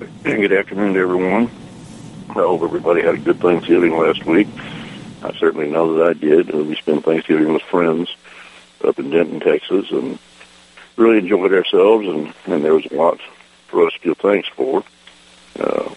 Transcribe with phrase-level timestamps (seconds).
[0.00, 1.50] good afternoon to everyone.
[2.30, 4.48] I hope everybody had a good Thanksgiving last week.
[5.22, 6.50] I certainly know that I did.
[6.50, 8.08] We spent Thanksgiving with friends
[8.82, 10.18] up in Denton, Texas, and
[10.96, 13.20] really enjoyed ourselves, and, and there was a lot
[13.68, 14.82] for us to give thanks for.
[15.58, 15.90] Uh,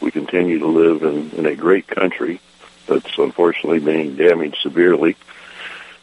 [0.00, 2.40] we continue to live in, in a great country
[2.86, 5.16] that's unfortunately being damaged severely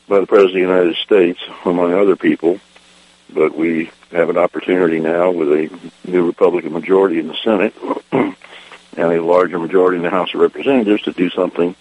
[0.08, 2.60] by the President of the United States, among other people.
[3.32, 7.76] But we have an opportunity now with a new Republican majority in the Senate
[8.12, 8.36] and
[8.98, 11.76] a larger majority in the House of Representatives to do something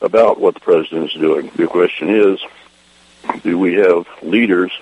[0.00, 1.50] about what the President is doing.
[1.54, 2.40] The question is,
[3.42, 4.72] do we have leaders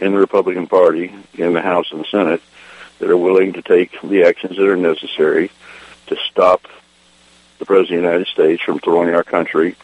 [0.00, 2.42] in the Republican Party in the House and Senate
[2.98, 5.50] that are willing to take the actions that are necessary
[6.08, 6.66] to stop
[7.58, 9.76] the President of the United States from throwing our country,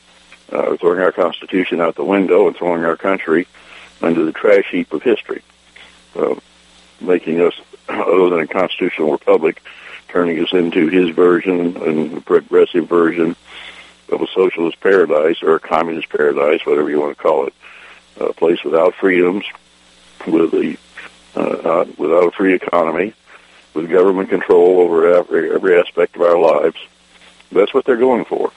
[0.51, 3.46] uh, throwing our Constitution out the window and throwing our country
[4.02, 5.42] into the trash heap of history,
[6.14, 6.34] uh,
[7.00, 7.54] making us,
[7.88, 9.62] other than a constitutional republic,
[10.09, 13.37] turning us into his version and progressive version
[14.09, 17.54] of a socialist paradise or a communist paradise, whatever you want to call it,
[18.18, 19.45] a place without freedoms,
[20.26, 20.76] with a
[21.37, 23.13] uh, uh, without a free economy,
[23.74, 26.79] with government control over every, every aspect of our lives.
[27.52, 28.52] That's what they're going for.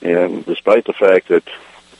[0.00, 1.44] And despite the fact that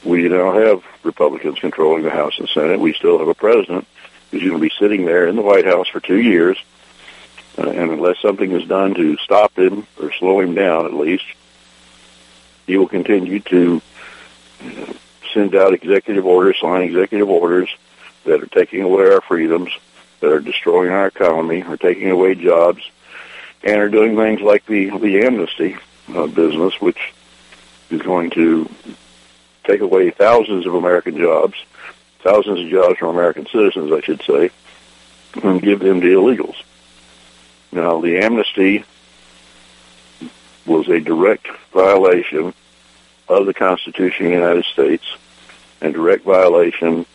[0.04, 3.86] we now have Republicans controlling the House and Senate, we still have a president
[4.30, 6.58] who's going to be sitting there in the White House for two years.
[7.58, 11.24] Uh, and unless something is done to stop him or slow him down, at least,
[12.66, 13.82] he will continue to
[15.34, 17.68] send out executive orders, sign executive orders
[18.24, 19.70] that are taking away our freedoms,
[20.20, 22.88] that are destroying our economy, are taking away jobs,
[23.62, 25.76] and are doing things like the the amnesty
[26.14, 27.12] uh, business, which
[27.90, 28.70] is going to
[29.64, 31.54] take away thousands of American jobs,
[32.20, 34.50] thousands of jobs from American citizens, I should say,
[35.42, 36.56] and give them to illegals.
[37.72, 38.84] Now, the amnesty
[40.66, 42.52] was a direct violation
[43.28, 45.04] of the Constitution of the United States
[45.80, 47.06] and direct violation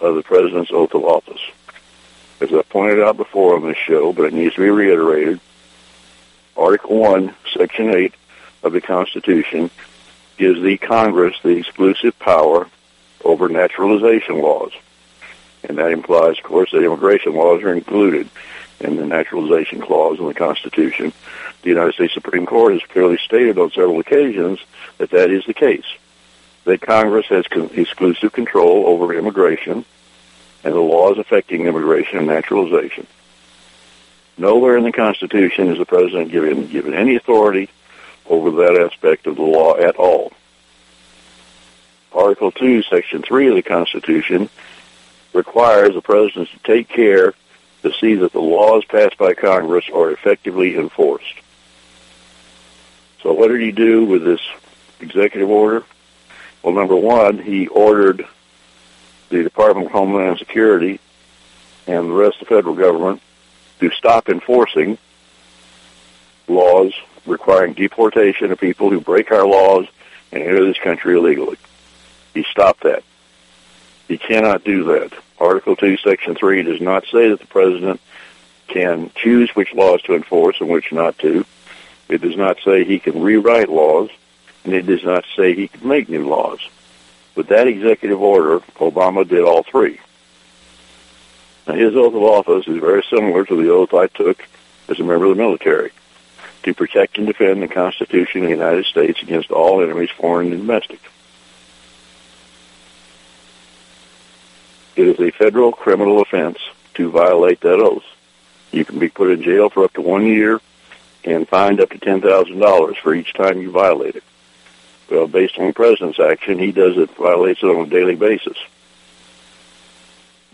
[0.00, 1.40] of the President's oath of office.
[2.40, 5.40] As I pointed out before on this show, but it needs to be reiterated,
[6.56, 8.14] Article 1, Section 8
[8.62, 9.70] of the Constitution
[10.36, 12.68] gives the Congress the exclusive power
[13.24, 14.72] over naturalization laws.
[15.64, 18.28] And that implies, of course, that immigration laws are included
[18.80, 21.12] in the naturalization clause in the Constitution.
[21.62, 24.60] The United States Supreme Court has clearly stated on several occasions
[24.98, 25.86] that that is the case.
[26.64, 29.84] That Congress has con- exclusive control over immigration
[30.62, 33.06] and the laws affecting immigration and naturalization.
[34.36, 37.70] Nowhere in the Constitution is the President given, given any authority
[38.28, 40.32] over that aspect of the law at all.
[42.12, 44.48] Article 2, Section 3 of the Constitution
[45.32, 47.34] requires the President to take care
[47.82, 51.34] to see that the laws passed by Congress are effectively enforced.
[53.22, 54.40] So what did he do with this
[55.00, 55.84] executive order?
[56.62, 58.26] Well, number one, he ordered
[59.28, 61.00] the Department of Homeland Security
[61.86, 63.20] and the rest of the federal government
[63.80, 64.98] to stop enforcing
[66.48, 66.92] laws
[67.26, 69.86] requiring deportation of people who break our laws
[70.32, 71.56] and enter this country illegally.
[72.34, 73.02] He stopped that.
[74.08, 75.12] He cannot do that.
[75.38, 78.00] Article 2, Section 3 does not say that the President
[78.68, 81.44] can choose which laws to enforce and which not to.
[82.08, 84.10] It does not say he can rewrite laws,
[84.64, 86.60] and it does not say he can make new laws.
[87.34, 90.00] With that executive order, Obama did all three.
[91.66, 94.46] Now, his oath of office is very similar to the oath I took
[94.88, 95.90] as a member of the military
[96.66, 100.66] to protect and defend the Constitution of the United States against all enemies, foreign and
[100.66, 100.98] domestic.
[104.96, 106.58] It is a federal criminal offense
[106.94, 108.02] to violate that oath.
[108.72, 110.60] You can be put in jail for up to one year
[111.22, 114.24] and fined up to $10,000 for each time you violate it.
[115.08, 118.56] Well, based on the president's action, he does it, violates it on a daily basis.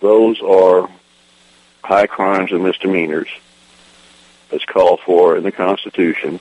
[0.00, 0.90] Those are
[1.82, 3.30] high crimes and misdemeanors
[4.52, 6.40] as called for in the Constitution.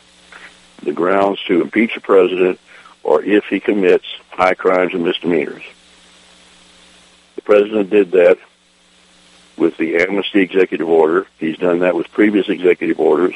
[0.84, 2.60] The grounds to impeach a president
[3.04, 5.63] or if he commits high crimes and misdemeanors.
[7.36, 8.38] The president did that
[9.58, 11.28] with the amnesty executive order.
[11.40, 13.36] He's done that with previous executive orders.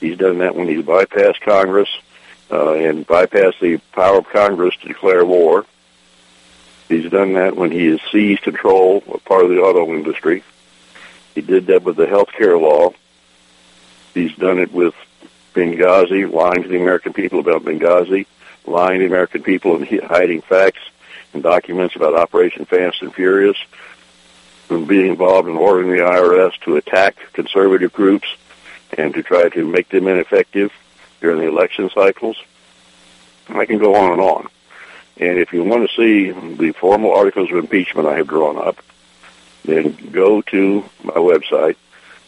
[0.00, 1.88] He's done that when he's bypassed Congress
[2.50, 5.66] uh, and bypassed the power of Congress to declare war.
[6.88, 10.42] He's done that when he has seized control of part of the auto industry.
[11.34, 12.92] He did that with the health care law.
[14.14, 14.94] He's done it with
[15.54, 18.26] Benghazi, lying to the American people about Benghazi,
[18.66, 20.80] lying to the American people and hiding facts
[21.32, 23.56] and documents about Operation Fast and Furious.
[24.68, 28.28] and being involved in ordering the IRS to attack conservative groups
[28.96, 30.72] and to try to make them ineffective
[31.20, 32.36] during the election cycles.
[33.48, 34.48] I can go on and on.
[35.16, 38.82] And if you want to see the formal articles of impeachment I have drawn up,
[39.64, 41.76] then go to my website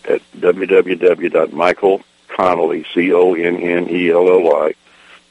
[0.07, 4.75] at www.michaelconnelly, C-O-N-N-E-L-L-Y,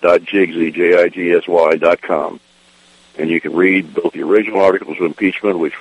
[0.01, 2.39] dot jigsy, J-I-G-S-Y dot com.
[3.17, 5.75] And you can read both the original articles of impeachment, which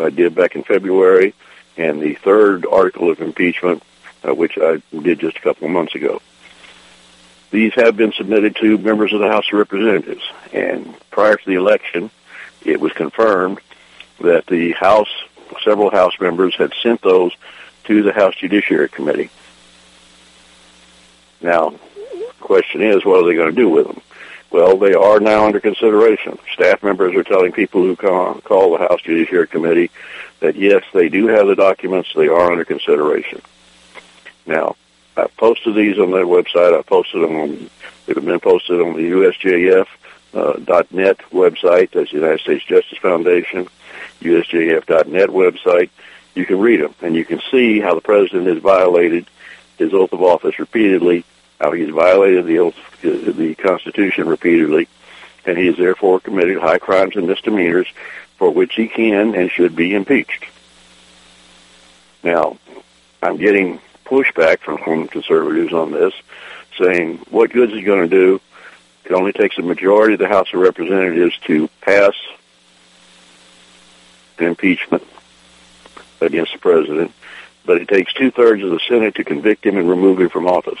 [0.00, 1.34] I did back in February,
[1.76, 3.82] and the third article of impeachment,
[4.26, 6.20] uh, which I did just a couple of months ago.
[7.50, 11.54] These have been submitted to members of the House of Representatives, and prior to the
[11.54, 12.10] election,
[12.64, 13.60] it was confirmed
[14.20, 15.10] that the House,
[15.62, 17.32] several House members had sent those
[17.86, 19.30] to the House Judiciary Committee.
[21.40, 24.00] Now, the question is, what are they going to do with them?
[24.50, 26.38] Well, they are now under consideration.
[26.52, 29.90] Staff members are telling people who call, the House Judiciary Committee
[30.40, 33.42] that yes, they do have the documents, they are under consideration.
[34.46, 34.76] Now,
[35.16, 36.76] I've posted these on their website.
[36.76, 37.70] I've posted them on,
[38.06, 39.86] they've been posted on the USJF
[40.34, 41.90] uh, .net website.
[41.92, 43.68] That's the United States Justice Foundation,
[44.20, 45.90] USJF.net website.
[46.36, 49.26] You can read them, and you can see how the president has violated
[49.78, 51.24] his oath of office repeatedly,
[51.58, 54.86] how he's violated the oath, the Constitution repeatedly,
[55.46, 57.88] and he has therefore committed high crimes and misdemeanors
[58.36, 60.44] for which he can and should be impeached.
[62.22, 62.58] Now,
[63.22, 66.12] I'm getting pushback from some conservatives on this,
[66.78, 68.40] saying, what good is he going to do?
[69.06, 72.12] It only takes a majority of the House of Representatives to pass
[74.38, 75.02] an impeachment
[76.20, 77.12] against the president,
[77.64, 80.78] but it takes two-thirds of the Senate to convict him and remove him from office.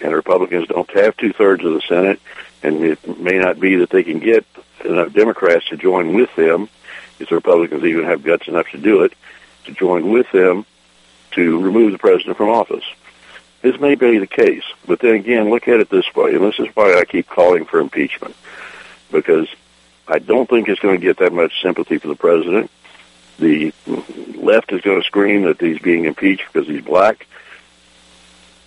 [0.00, 2.20] And Republicans don't have two-thirds of the Senate,
[2.62, 4.46] and it may not be that they can get
[4.84, 6.68] enough Democrats to join with them,
[7.18, 9.12] if the Republicans even have guts enough to do it,
[9.64, 10.64] to join with them
[11.32, 12.84] to remove the president from office.
[13.62, 16.58] This may be the case, but then again, look at it this way, and this
[16.58, 18.34] is why I keep calling for impeachment,
[19.12, 19.48] because
[20.08, 22.70] I don't think it's going to get that much sympathy for the president.
[23.40, 23.72] The
[24.36, 27.26] left is going to scream that he's being impeached because he's black.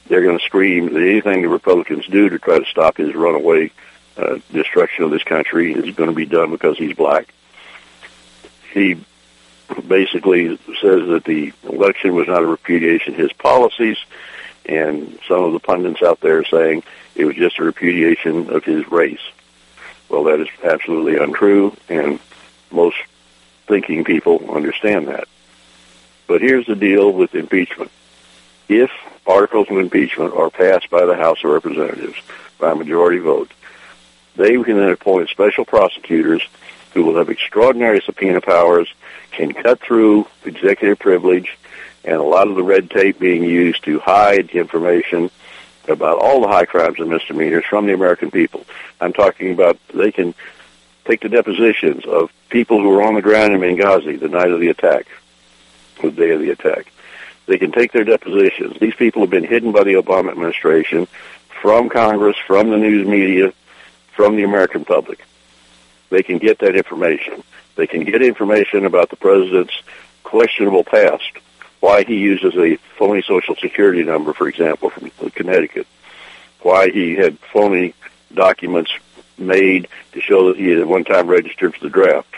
[0.08, 3.72] They're going to scream that anything the Republicans do to try to stop his runaway
[4.18, 7.34] uh, destruction of this country is going to be done because he's black.
[8.74, 9.04] He
[9.88, 13.98] basically says that the election was not a repudiation of his policies,
[14.66, 16.84] and some of the pundits out there saying
[17.16, 19.22] it was just a repudiation of his race.
[20.10, 22.20] Well, that is absolutely untrue, and
[22.72, 22.98] most
[23.68, 25.28] thinking people understand that.
[26.28, 27.92] But here's the deal with impeachment.
[28.68, 28.92] If
[29.26, 32.18] articles of impeachment are passed by the House of Representatives
[32.60, 33.52] by majority vote,
[34.36, 36.42] they can then appoint special prosecutors
[36.94, 38.92] who will have extraordinary subpoena powers
[39.32, 41.58] can cut through executive privilege
[42.04, 45.32] and a lot of the red tape being used to hide information
[45.88, 48.66] about all the high crimes and misdemeanors from the American people.
[49.02, 50.34] I'm talking about they can
[51.06, 54.60] take the depositions of people who were on the ground in Benghazi the night of
[54.60, 55.08] the attack,
[56.02, 56.92] the day of the attack.
[57.46, 58.80] They can take their depositions.
[58.80, 61.08] These people have been hidden by the Obama administration
[61.62, 63.54] from Congress, from the news media,
[64.14, 65.26] from the American public.
[66.10, 67.44] They can get that information.
[67.76, 69.74] They can get information about the president's
[70.24, 71.32] questionable past,
[71.80, 75.88] why he uses a phony social security number, for example, from Connecticut,
[76.62, 77.94] why he had phony
[78.34, 78.92] documents
[79.38, 82.36] made to show that he had at one time registered for the draft.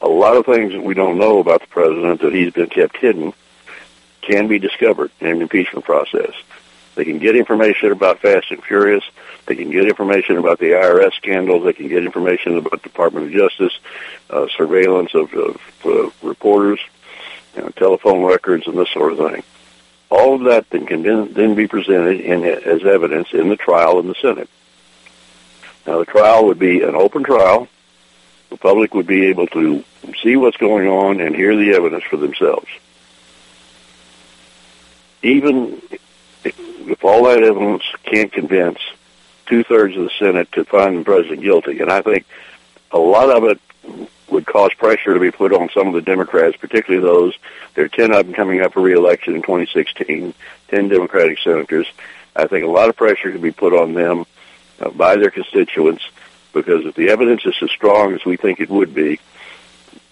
[0.00, 2.96] A lot of things that we don't know about the president that he's been kept
[2.98, 3.32] hidden
[4.20, 6.32] can be discovered in an impeachment process.
[6.96, 9.04] They can get information about Fast and Furious.
[9.44, 11.64] They can get information about the IRS scandals.
[11.64, 13.78] They can get information about Department of Justice
[14.30, 16.80] uh, surveillance of, of uh, reporters,
[17.54, 19.42] you know, telephone records, and this sort of thing.
[20.08, 21.02] All of that then can
[21.34, 24.48] then be presented in, as evidence in the trial in the Senate.
[25.86, 27.68] Now, the trial would be an open trial.
[28.50, 29.84] The public would be able to
[30.22, 32.68] see what's going on and hear the evidence for themselves.
[35.22, 35.80] Even
[36.44, 38.78] if all that evidence can't convince
[39.46, 42.26] two thirds of the Senate to find the president guilty, and I think
[42.90, 43.60] a lot of it
[44.28, 47.34] would cause pressure to be put on some of the Democrats, particularly those.
[47.74, 50.34] There are 10 of them coming up for reelection in 2016,
[50.68, 51.86] 10 Democratic senators.
[52.34, 54.26] I think a lot of pressure could be put on them
[54.78, 56.04] Uh, by their constituents
[56.56, 59.20] because if the evidence is as strong as we think it would be,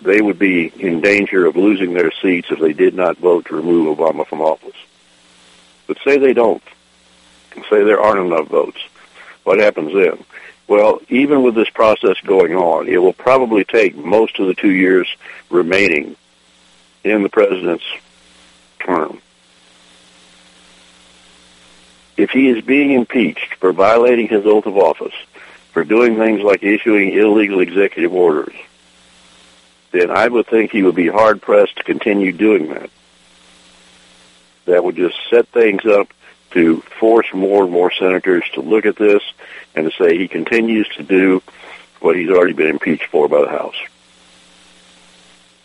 [0.03, 3.57] they would be in danger of losing their seats if they did not vote to
[3.57, 4.77] remove Obama from office.
[5.87, 6.63] But say they don't.
[7.71, 8.79] Say there aren't enough votes.
[9.45, 10.23] What happens then?
[10.69, 14.73] Well, even with this process going on, it will probably take most of the two
[14.73, 15.09] years
[15.49, 16.15] remaining
[17.05, 17.85] in the president's
[18.81, 19.23] term.
[22.17, 25.15] If he is being impeached for violating his oath of office,
[25.73, 28.55] for doing things like issuing illegal executive orders,
[29.91, 32.91] then I would think he would be hard pressed to continue doing that.
[34.67, 36.15] That would just set things up
[36.53, 39.23] to force more and more senators to look at this
[39.75, 41.43] and to say he continues to do
[42.01, 43.77] what he's already been impeached for by the House.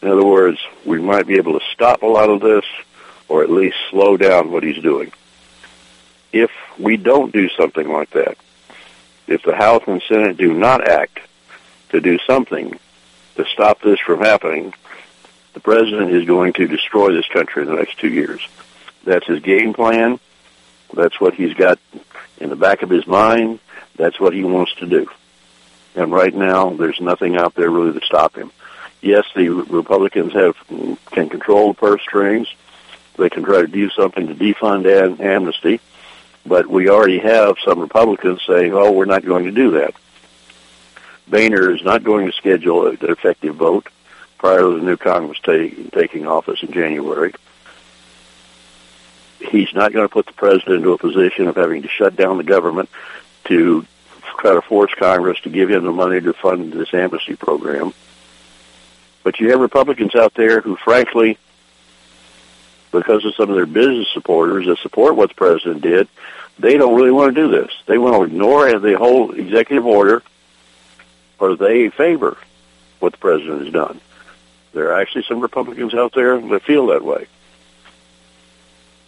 [0.01, 2.65] In other words, we might be able to stop a lot of this
[3.27, 5.11] or at least slow down what he's doing.
[6.31, 8.37] If we don't do something like that,
[9.27, 11.19] if the House and Senate do not act
[11.89, 12.79] to do something
[13.35, 14.73] to stop this from happening,
[15.53, 18.41] the president is going to destroy this country in the next two years.
[19.03, 20.19] That's his game plan.
[20.93, 21.79] That's what he's got
[22.39, 23.59] in the back of his mind.
[23.95, 25.09] That's what he wants to do.
[25.95, 28.51] And right now, there's nothing out there really to stop him.
[29.01, 30.55] Yes, the Republicans have
[31.11, 32.47] can control the purse strings.
[33.17, 35.81] They can try to do something to defund amnesty,
[36.49, 39.93] but we already have some Republicans saying, "Oh, we're not going to do that."
[41.29, 43.87] Boehner is not going to schedule an effective vote
[44.37, 47.33] prior to the new Congress ta- taking office in January
[49.39, 52.37] he's not going to put the president into a position of having to shut down
[52.37, 52.89] the government
[53.45, 53.85] to
[54.39, 57.93] try to force Congress to give him the money to fund this amnesty program.
[59.23, 61.37] But you have Republicans out there who, frankly,
[62.91, 66.07] because of some of their business supporters that support what the president did,
[66.57, 67.71] they don't really want to do this.
[67.85, 70.23] They want to ignore the whole executive order,
[71.39, 72.37] or they favor
[72.99, 74.01] what the president has done.
[74.73, 77.27] There are actually some Republicans out there that feel that way.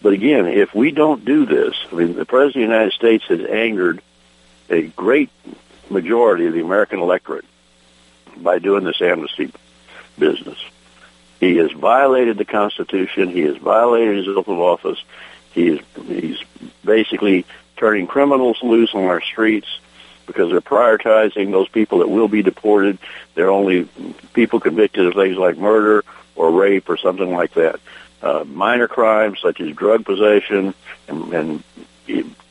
[0.02, 3.26] But again, if we don't do this, I mean, the President of the United States
[3.26, 4.02] has angered
[4.70, 5.30] a great
[5.90, 7.46] majority of the American electorate
[8.38, 9.52] by doing this amnesty
[10.18, 10.58] business.
[11.41, 13.27] He has violated the Constitution.
[13.29, 15.03] He has violated his oath of office.
[15.51, 16.39] He is, he's
[16.86, 17.45] basically
[17.75, 19.67] turning criminals loose on our streets
[20.25, 22.98] because they're prioritizing those people that will be deported.
[23.36, 23.89] They're only
[24.33, 26.05] people convicted of things like murder
[26.38, 27.81] or rape or something like that
[28.21, 30.74] uh, minor crimes such as drug possession
[31.07, 31.63] and, and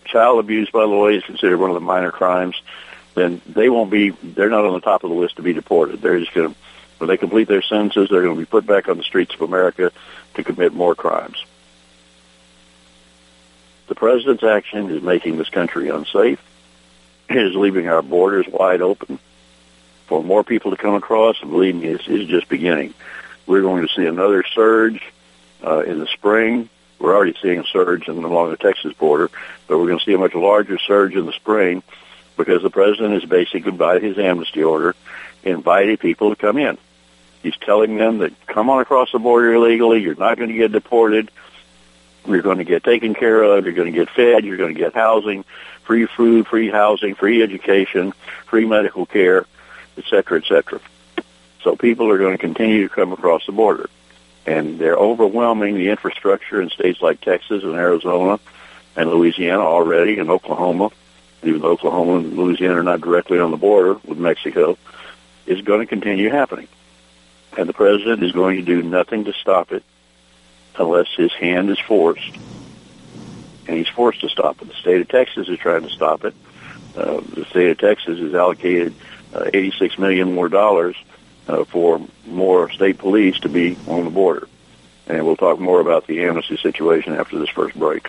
[0.05, 2.61] child abuse, by the way, is considered one of the minor crimes,
[3.15, 6.01] then they won't be, they're not on the top of the list to be deported.
[6.01, 6.57] They're just going to,
[7.01, 9.41] when they complete their sentences, they're going to be put back on the streets of
[9.41, 9.91] America
[10.35, 11.43] to commit more crimes.
[13.89, 16.41] The president's action is making this country unsafe.
[17.29, 19.19] It is leaving our borders wide open
[20.07, 22.93] for more people to come across, and believe me, this is just beginning.
[23.47, 25.03] We're going to see another surge
[25.65, 26.69] uh, in the spring.
[26.99, 29.31] We're already seeing a surge in, along the Texas border,
[29.67, 31.83] but we're going to see a much larger surge in the spring
[32.37, 34.95] because the president is basically, by his amnesty order,
[35.43, 36.77] inviting people to come in.
[37.43, 40.73] He's telling them that come on across the border illegally, you're not going to get
[40.73, 41.31] deported,
[42.27, 44.79] you're going to get taken care of, you're going to get fed, you're going to
[44.79, 45.45] get housing,
[45.85, 48.13] free food, free housing, free education,
[48.47, 49.47] free medical care,
[49.97, 50.81] et cetera, et cetera.
[51.63, 53.89] So people are going to continue to come across the border.
[54.47, 58.41] And they're overwhelming the infrastructure in states like Texas and Arizona
[58.97, 60.91] and Louisiana already, and Oklahoma,
[61.43, 64.77] even though Oklahoma and Louisiana are not directly on the border with Mexico,
[65.47, 66.69] is going to continue happening.
[67.57, 69.83] And the president is going to do nothing to stop it
[70.79, 72.35] unless his hand is forced.
[73.67, 74.69] And he's forced to stop it.
[74.69, 76.35] The state of Texas is trying to stop it.
[76.97, 78.95] Uh, the state of Texas has allocated
[79.35, 80.97] uh, 86 million more dollars
[81.49, 84.49] uh, for more state police to be on the border.
[85.07, 88.09] And we'll talk more about the amnesty situation after this first break.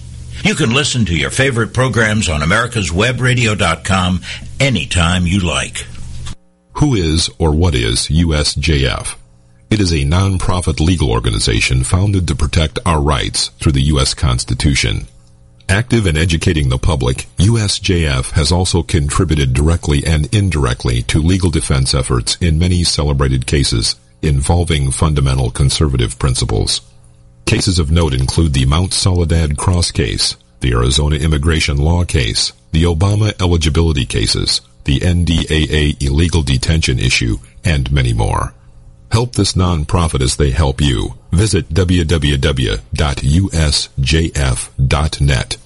[0.43, 4.21] You can listen to your favorite programs on americaswebradio.com
[4.59, 5.85] anytime you like.
[6.73, 9.15] Who is or what is USJF?
[9.69, 14.15] It is a non-profit legal organization founded to protect our rights through the U.S.
[14.15, 15.07] Constitution.
[15.69, 21.93] Active in educating the public, USJF has also contributed directly and indirectly to legal defense
[21.93, 26.81] efforts in many celebrated cases involving fundamental conservative principles.
[27.45, 32.83] Cases of note include the Mount Soledad Cross case, the Arizona immigration law case, the
[32.83, 38.53] Obama eligibility cases, the NDAA illegal detention issue, and many more.
[39.11, 41.15] Help this nonprofit as they help you.
[41.31, 42.77] Visit www.usjf.net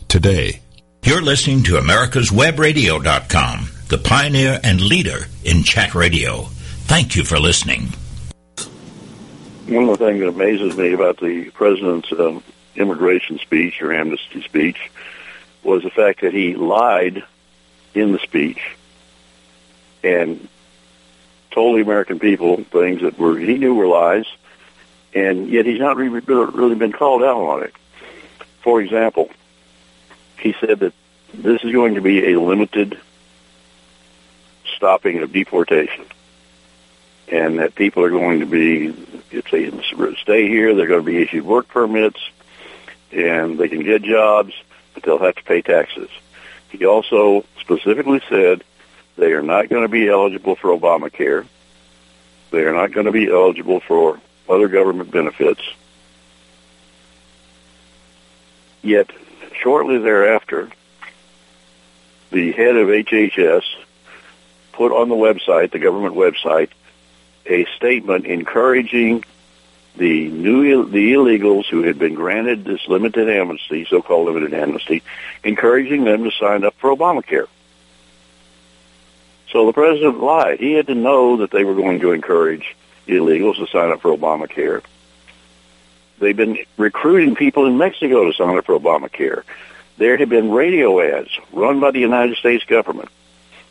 [0.07, 0.61] today.
[1.03, 6.45] You're listening to America'sWebRadio.com, the pioneer and leader in chat radio.
[6.87, 7.89] Thank you for listening.
[9.67, 12.43] One of the things that amazes me about the president's um,
[12.75, 14.91] immigration speech or amnesty speech
[15.63, 17.23] was the fact that he lied
[17.95, 18.61] in the speech
[20.03, 20.47] and
[21.49, 24.25] told the American people things that were he knew were lies,
[25.15, 27.73] and yet he's not really, really been called out on it.
[28.61, 29.31] For example,
[30.37, 30.93] he said that
[31.33, 32.99] this is going to be a limited
[34.75, 36.05] stopping of deportation,
[37.27, 38.87] and that people are going to be
[39.31, 39.71] if they
[40.21, 42.19] stay here, they're going to be issued work permits,
[43.11, 44.53] and they can get jobs,
[44.93, 46.09] but they'll have to pay taxes.
[46.69, 48.63] He also specifically said
[49.17, 51.45] they are not going to be eligible for Obamacare.
[52.51, 55.61] They are not going to be eligible for other government benefits.
[58.81, 59.09] Yet,
[59.61, 60.69] shortly thereafter,
[62.31, 63.63] the head of HHS
[64.73, 66.69] put on the website, the government website,
[67.45, 69.23] a statement encouraging
[69.97, 75.03] the new the illegals who had been granted this limited amnesty, so-called limited amnesty,
[75.43, 77.47] encouraging them to sign up for Obamacare.
[79.51, 80.59] So the president lied.
[80.59, 82.75] He had to know that they were going to encourage
[83.07, 84.83] illegals to sign up for Obamacare.
[86.19, 89.43] They've been recruiting people in Mexico to sign up for Obamacare.
[89.97, 93.09] There have been radio ads run by the United States government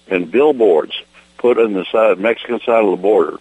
[0.08, 0.94] and billboards
[1.36, 3.38] put on the side, Mexican side of the border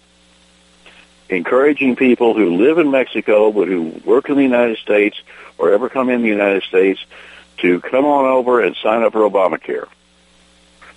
[1.28, 5.16] encouraging people who live in Mexico but who work in the United States
[5.58, 7.04] or ever come in the United States
[7.58, 9.86] to come on over and sign up for Obamacare.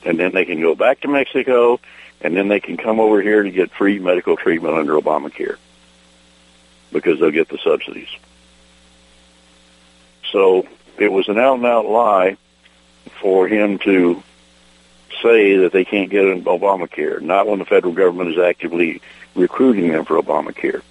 [0.04, 1.80] And then they can go back to Mexico
[2.22, 5.58] and then they can come over here to get free medical treatment under Obamacare
[6.92, 8.10] because they'll get the subsidies.
[10.32, 12.38] So it was an out and out lie
[13.22, 14.24] for him to
[15.22, 19.02] say that they can't get Obamacare, not when the federal government is actively
[19.36, 20.82] recruiting them for Obamacare.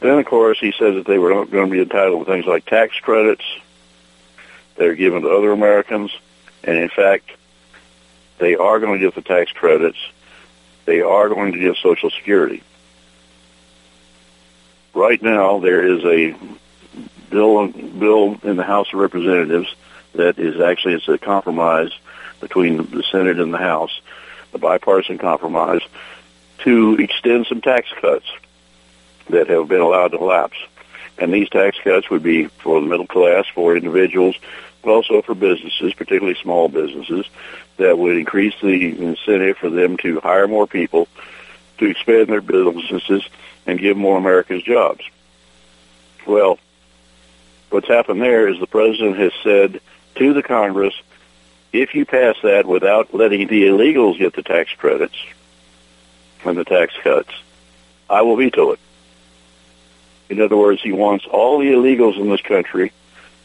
[0.00, 2.46] Then, of course, he says that they were not going to be entitled to things
[2.46, 3.44] like tax credits
[4.76, 6.12] that are given to other Americans.
[6.62, 7.30] And in fact,
[8.38, 9.98] they are going to get the tax credits.
[10.84, 12.62] They are going to get Social Security.
[14.94, 16.36] Right now, there is a
[17.30, 19.68] bill bill in the House of Representatives
[20.18, 21.90] that is actually it's a compromise
[22.40, 24.00] between the Senate and the House
[24.54, 25.82] a bipartisan compromise
[26.58, 28.26] to extend some tax cuts
[29.30, 30.56] that have been allowed to lapse.
[31.18, 34.36] And these tax cuts would be for the middle class, for individuals,
[34.82, 37.26] but also for businesses, particularly small businesses,
[37.76, 41.08] that would increase the incentive for them to hire more people,
[41.78, 43.28] to expand their businesses,
[43.66, 45.04] and give more Americans jobs.
[46.26, 46.58] Well,
[47.70, 49.80] what's happened there is the president has said
[50.18, 50.94] to the Congress,
[51.72, 55.16] if you pass that without letting the illegals get the tax credits
[56.44, 57.30] and the tax cuts,
[58.10, 58.80] I will veto it.
[60.28, 62.92] In other words, he wants all the illegals in this country,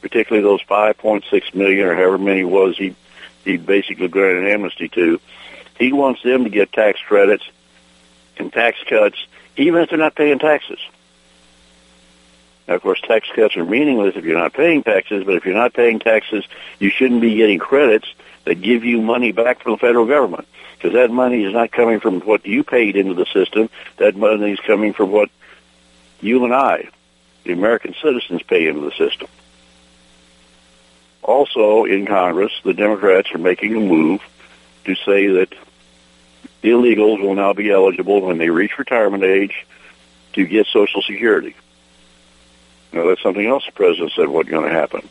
[0.01, 2.95] particularly those 5.6 million or however many was he,
[3.45, 5.19] he basically granted amnesty to,
[5.77, 7.43] he wants them to get tax credits
[8.37, 9.17] and tax cuts,
[9.57, 10.79] even if they're not paying taxes.
[12.67, 15.55] Now, of course, tax cuts are meaningless if you're not paying taxes, but if you're
[15.55, 16.45] not paying taxes,
[16.79, 18.07] you shouldn't be getting credits
[18.45, 20.47] that give you money back from the federal government
[20.77, 23.69] because that money is not coming from what you paid into the system.
[23.97, 25.29] That money is coming from what
[26.21, 26.89] you and I,
[27.43, 29.27] the American citizens, pay into the system.
[31.21, 34.21] Also, in Congress, the Democrats are making a move
[34.85, 35.53] to say that
[36.63, 39.65] illegals will now be eligible when they reach retirement age
[40.33, 41.55] to get Social Security.
[42.93, 45.07] Now, that's something else the president said wasn't going to happen.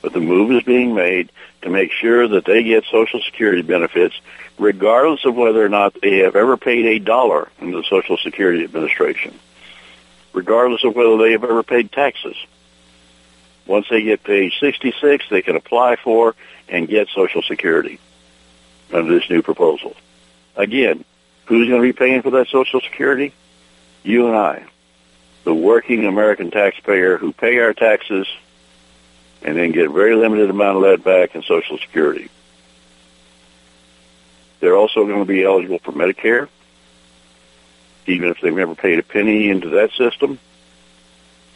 [0.00, 1.30] But the move is being made
[1.62, 4.20] to make sure that they get Social Security benefits,
[4.58, 8.64] regardless of whether or not they have ever paid a dollar into the Social Security
[8.64, 9.38] Administration,
[10.32, 12.36] regardless of whether they have ever paid taxes.
[13.64, 16.34] Once they get page 66, they can apply for
[16.68, 18.00] and get Social Security
[18.92, 19.94] under this new proposal.
[20.56, 21.04] Again,
[21.46, 23.32] Who's going to be paying for that Social Security?
[24.02, 24.64] You and I,
[25.44, 28.26] the working American taxpayer who pay our taxes
[29.42, 32.28] and then get a very limited amount of that back in Social Security.
[34.60, 36.48] They're also going to be eligible for Medicare,
[38.06, 40.38] even if they've never paid a penny into that system.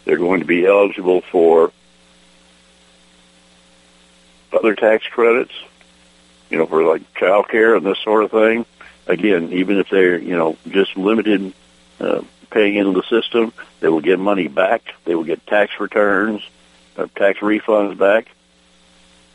[0.05, 1.72] They're going to be eligible for
[4.53, 5.53] other tax credits,
[6.51, 8.66] you know, for like child care and this sort of thing.
[9.07, 11.53] Again, even if they're, you know, just limited
[12.01, 12.22] uh,
[12.57, 14.95] paying into the system, they will get money back.
[15.05, 16.40] They will get tax returns,
[16.97, 18.31] uh, tax refunds back.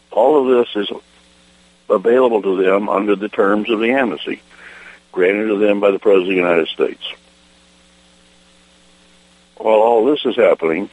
[0.10, 0.92] All of this is
[1.88, 4.42] available to them under the terms of the amnesty
[5.12, 7.04] granted to them by the President of the United States.
[9.58, 10.90] While all this is happening,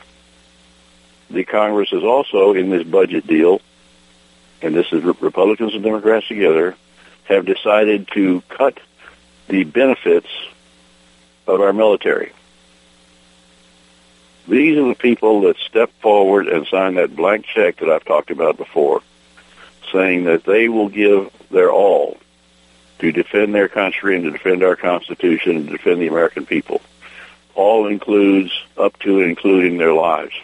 [1.31, 3.62] the Congress is also in this budget deal,
[4.61, 6.77] and this is Republicans and Democrats together,
[7.25, 8.79] have decided to cut
[9.49, 10.29] the benefits
[11.49, 12.33] of our military.
[14.47, 18.31] These are the people that step forward and sign that blank check that I've talked
[18.31, 19.03] about before
[19.93, 22.19] saying that they will give their all
[22.99, 26.81] to defend their country and to defend our Constitution and defend the American people.
[27.55, 30.35] All includes up to and including their lives.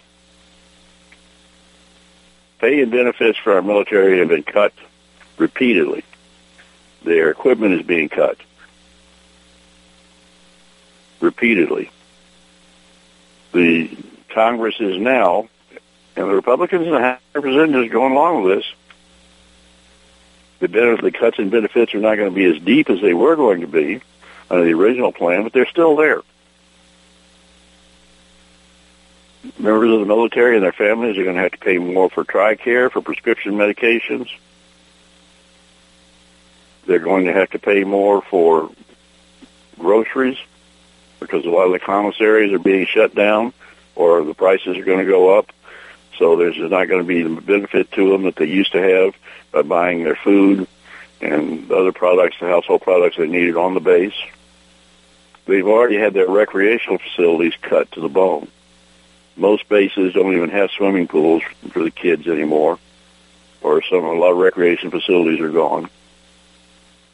[2.59, 4.73] Pay and benefits for our military have been cut
[5.37, 6.05] repeatedly.
[7.05, 8.39] Their equipment is being cut
[11.25, 11.91] repeatedly.
[13.53, 13.97] The
[14.29, 15.49] Congress is now,
[16.17, 18.67] and the Republicans and the House Representatives going along with this,
[20.61, 23.15] the, benefit, the cuts in benefits are not going to be as deep as they
[23.15, 24.01] were going to be
[24.51, 26.23] under the original plan, but they're still there.
[29.59, 32.25] Members of the military and their families are going to have to pay more for
[32.25, 34.29] TRICARE, for prescription medications.
[36.87, 38.71] They're going to have to pay more for
[39.79, 40.39] groceries
[41.21, 43.53] because a lot of the commissaries are being shut down
[43.95, 45.53] or the prices are going to go up.
[46.19, 49.15] So there's not going to be the benefit to them that they used to have
[49.51, 50.67] by buying their food
[51.21, 54.15] and other products, the household products they needed on the base.
[55.47, 58.49] They've already had their recreational facilities cut to the bone.
[59.37, 62.79] Most bases don't even have swimming pools for the kids anymore,
[63.61, 65.91] or some a lot of recreation facilities are gone.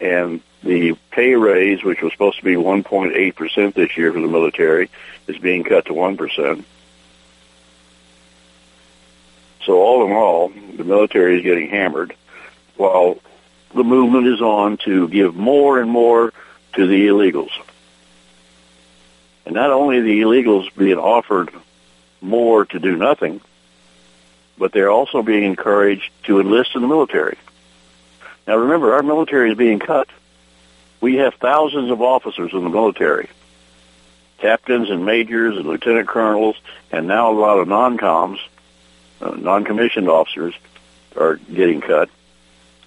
[0.00, 4.90] And the pay raise, which was supposed to be 1.8% this year for the military,
[5.26, 6.64] is being cut to 1%.
[9.64, 12.14] So all in all, the military is getting hammered
[12.76, 13.18] while
[13.74, 16.32] the movement is on to give more and more
[16.74, 17.50] to the illegals.
[19.44, 21.50] And not only the illegals being offered
[22.20, 23.40] more to do nothing,
[24.58, 27.36] but they're also being encouraged to enlist in the military.
[28.46, 30.08] Now remember, our military is being cut.
[31.00, 33.28] We have thousands of officers in the military,
[34.38, 36.56] captains and majors and lieutenant colonels,
[36.90, 38.38] and now a lot of non-coms,
[39.20, 40.54] uh, non-commissioned officers
[41.16, 42.10] are getting cut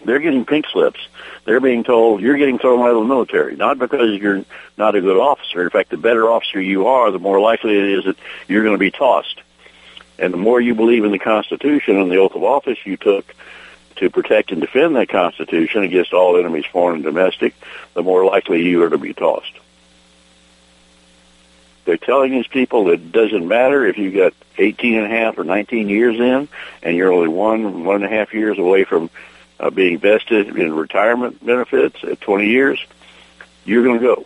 [0.06, 1.00] they're getting pink slips.
[1.46, 4.46] They're being told you're getting thrown out of the military, not because you're
[4.78, 5.62] not a good officer.
[5.62, 8.76] In fact, the better officer you are, the more likely it is that you're going
[8.76, 9.42] to be tossed.
[10.20, 13.34] And the more you believe in the Constitution and the oath of office you took
[13.98, 17.56] to protect and defend that Constitution against all enemies, foreign and domestic,
[17.94, 19.54] the more likely you are to be tossed.
[21.86, 25.38] They're telling these people that it doesn't matter if you've got 18 and a half
[25.38, 26.48] or 19 years in
[26.82, 29.10] and you're only one, one and a half years away from
[29.60, 32.84] uh, being vested in retirement benefits at 20 years,
[33.66, 34.26] you're going to go.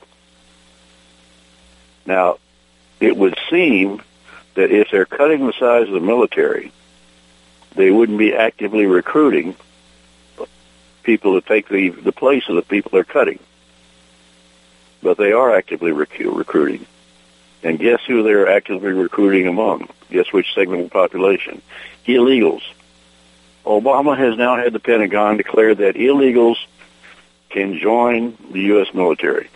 [2.06, 2.38] Now,
[2.99, 4.01] it would seem
[4.56, 6.71] that if they're cutting the size of the military,
[7.78, 9.56] they wouldn't be actively recruiting
[11.04, 13.40] people to take the, the place of the people they're cutting.
[15.02, 16.86] But they are actively rec- recruiting.
[17.63, 19.90] And guess who they're actively recruiting among?
[20.12, 21.62] Guess which segment of the population?
[22.06, 22.63] Illegals.
[23.66, 26.58] Obama has now had the Pentagon declare that illegals
[27.50, 28.94] can join the U.S.
[28.94, 29.50] military.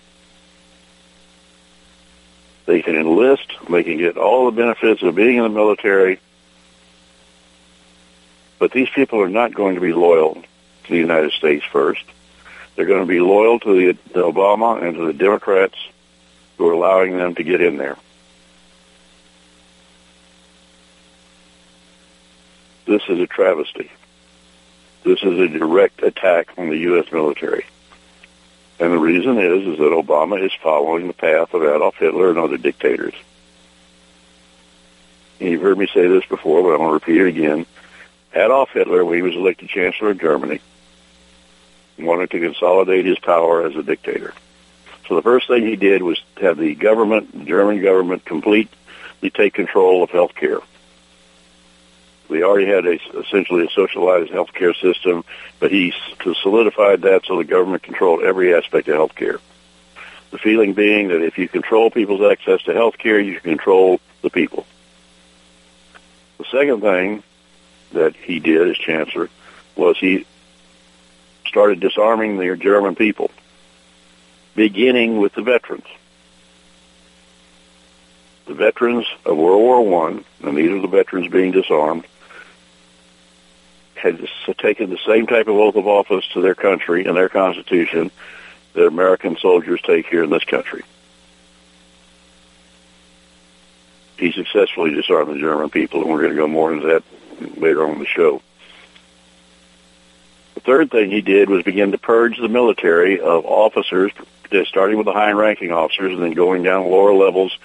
[2.66, 3.52] They can enlist.
[3.70, 6.20] They can get all the benefits of being in the military.
[8.62, 12.04] But these people are not going to be loyal to the United States first.
[12.76, 15.74] They're going to be loyal to the Obama and to the Democrats
[16.60, 17.98] who are allowing them to get in there.
[22.86, 23.90] This is a travesty.
[25.04, 27.12] This is a direct attack on the U.S.
[27.12, 27.66] military.
[28.80, 32.38] And the reason is, is that Obama is following the path of Adolf Hitler and
[32.38, 33.16] other dictators.
[35.40, 37.66] And you've heard me say this before, but I'm going to repeat it again.
[38.34, 40.62] Adolf Hitler, when he was elected Chancellor of Germany,
[41.98, 44.34] wanted to consolidate his power as a dictator.
[45.08, 48.70] So the first thing he did was have the government, the German government, completely
[49.34, 50.60] take control of health care.
[52.30, 55.26] We already had a, essentially a socialized healthcare system,
[55.60, 55.94] but he
[56.42, 59.40] solidified that so the government controlled every aspect of healthcare.
[60.32, 64.66] The feeling being that if you control people's access to healthcare, you control the people.
[66.38, 67.22] The second thing
[67.94, 69.30] that he did as chancellor
[69.76, 70.26] was he
[71.46, 73.32] started disarming the German people,
[74.56, 75.86] beginning with the veterans.
[78.46, 82.06] The veterans of World War One, and these are the veterans being disarmed,
[83.96, 84.28] had
[84.58, 88.12] taken the same type of oath of office to their country and their constitution
[88.74, 90.84] that American soldiers take here in this country.
[94.18, 97.04] He successfully disarmed the German people, and we're going to go more into that
[97.58, 98.42] later on the show.
[100.56, 104.12] The third thing he did was begin to purge the military of officers,
[104.66, 107.58] starting with the high-ranking officers and then going down lower levels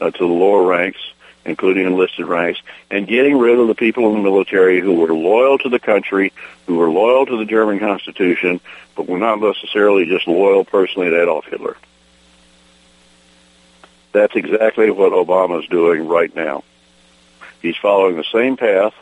[0.00, 1.00] uh, to the lower ranks
[1.44, 2.60] including enlisted ranks,
[2.90, 6.32] and getting rid of the people in the military who were loyal to the country,
[6.66, 8.60] who were loyal to the German Constitution,
[8.96, 11.76] but were not necessarily just loyal personally to Adolf Hitler.
[14.12, 16.64] That's exactly what Obama is doing right now.
[17.60, 18.94] He's following the same path,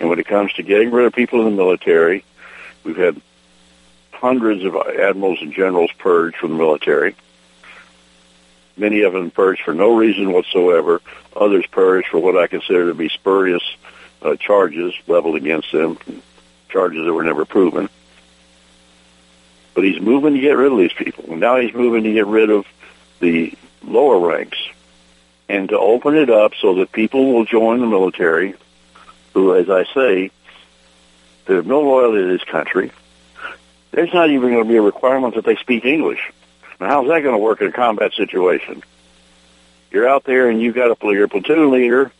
[0.00, 2.24] and when it comes to getting rid of people in the military,
[2.84, 3.20] we've had
[4.12, 7.14] hundreds of admirals and generals purged from the military
[8.78, 11.00] many of them purged for no reason whatsoever.
[11.36, 13.62] Others purged for what I consider to be spurious
[14.22, 15.98] uh, charges leveled against them,
[16.68, 17.88] charges that were never proven.
[19.74, 21.36] But he's moving to get rid of these people.
[21.36, 22.66] Now he's moving to get rid of
[23.20, 23.52] the
[23.84, 24.58] lower ranks
[25.48, 28.54] and to open it up so that people will join the military
[29.38, 30.30] who, as I say,
[31.46, 32.90] have no loyalty to this country.
[33.92, 36.32] There's not even going to be a requirement that they speak English.
[36.80, 38.82] Now, how's that going to work in a combat situation?
[39.90, 42.10] You're out there and you've got a your platoon leader,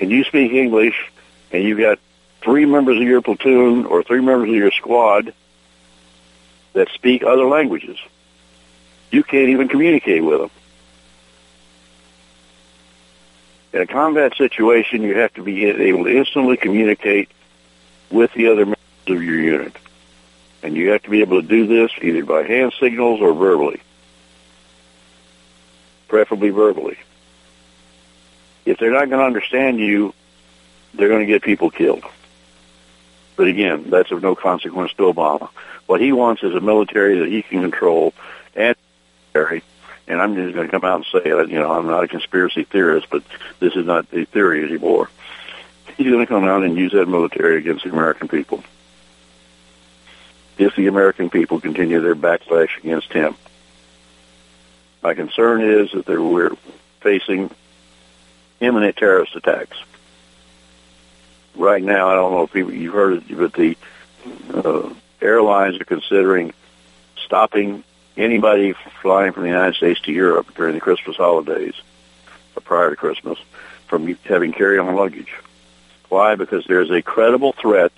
[0.00, 1.10] and you speak English,
[1.52, 1.98] and you've got
[2.40, 5.32] three members of your platoon or three members of your squad
[6.72, 7.98] that speak other languages.
[9.10, 10.50] You can't even communicate with them.
[13.72, 17.30] In a combat situation, you have to be able to instantly communicate
[18.10, 19.74] with the other members of your unit.
[20.62, 23.80] And you have to be able to do this either by hand signals or verbally.
[26.08, 26.98] Preferably verbally.
[28.66, 30.12] If they're not going to understand you,
[30.94, 32.04] they're going to get people killed.
[33.36, 35.48] But again, that's of no consequence to Obama.
[35.86, 38.12] What he wants is a military that he can control
[38.54, 38.76] and
[39.34, 39.62] military.
[40.08, 41.48] And I'm just going to come out and say it.
[41.48, 43.22] You know, I'm not a conspiracy theorist, but
[43.60, 45.08] this is not a theory anymore.
[45.96, 48.62] He's going to come out and use that military against the American people
[50.58, 53.34] if the American people continue their backlash against him.
[55.02, 56.56] My concern is that we're
[57.00, 57.50] facing
[58.60, 59.76] imminent terrorist attacks.
[61.56, 63.76] Right now, I don't know if you've heard it, but the
[64.54, 66.54] uh, airlines are considering
[67.24, 67.84] stopping
[68.16, 71.74] anybody flying from the United States to Europe during the Christmas holidays,
[72.56, 73.38] or prior to Christmas,
[73.86, 75.32] from having carry-on luggage.
[76.08, 76.34] Why?
[76.34, 77.92] Because there's a credible threat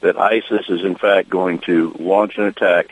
[0.00, 2.90] that ISIS is in fact going to launch an attack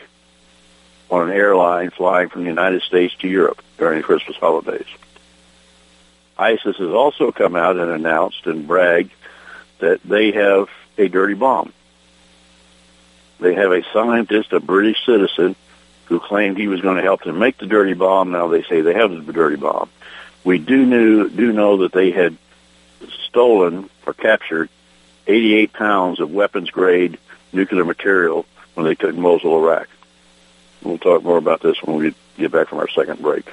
[1.10, 4.86] on an airline flying from the United States to Europe during the Christmas holidays.
[6.38, 9.12] ISIS has also come out and announced and bragged
[9.78, 11.72] that they have a dirty bomb.
[13.40, 15.56] They have a scientist, a British citizen,
[16.08, 18.30] who claimed he was going to help them make the dirty bomb.
[18.30, 19.90] Now they say they have the dirty bomb.
[20.42, 22.36] We do knew, do know that they had
[23.26, 24.70] stolen or captured
[25.26, 27.18] 88 pounds of weapons-grade
[27.52, 29.88] nuclear material when they took Mosul, Iraq.
[30.82, 33.52] We'll talk more about this when we get back from our second break.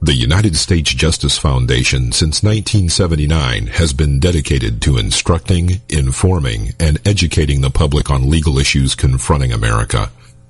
[0.00, 7.60] The United States Justice Foundation since 1979 has been dedicated to instructing, informing, and educating
[7.60, 10.10] the public on legal issues confronting America.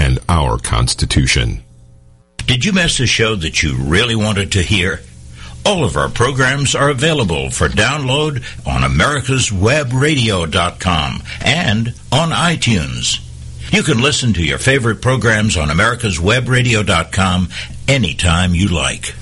[0.00, 1.62] and our Constitution.
[2.46, 5.00] Did you miss a show that you really wanted to hear?
[5.64, 13.20] All of our programs are available for download on americaswebradio.com and on iTunes.
[13.72, 17.48] You can listen to your favorite programs on americaswebradio.com
[17.86, 19.14] anytime you like.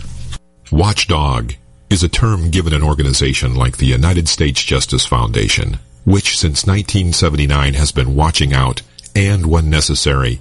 [0.71, 1.55] Watchdog
[1.91, 7.75] is a term given an organization like the United States Justice Foundation, which since 1979
[7.75, 8.81] has been watching out
[9.17, 10.41] and, when necessary,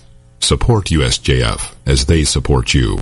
[0.41, 2.99] Support USJF as they support you.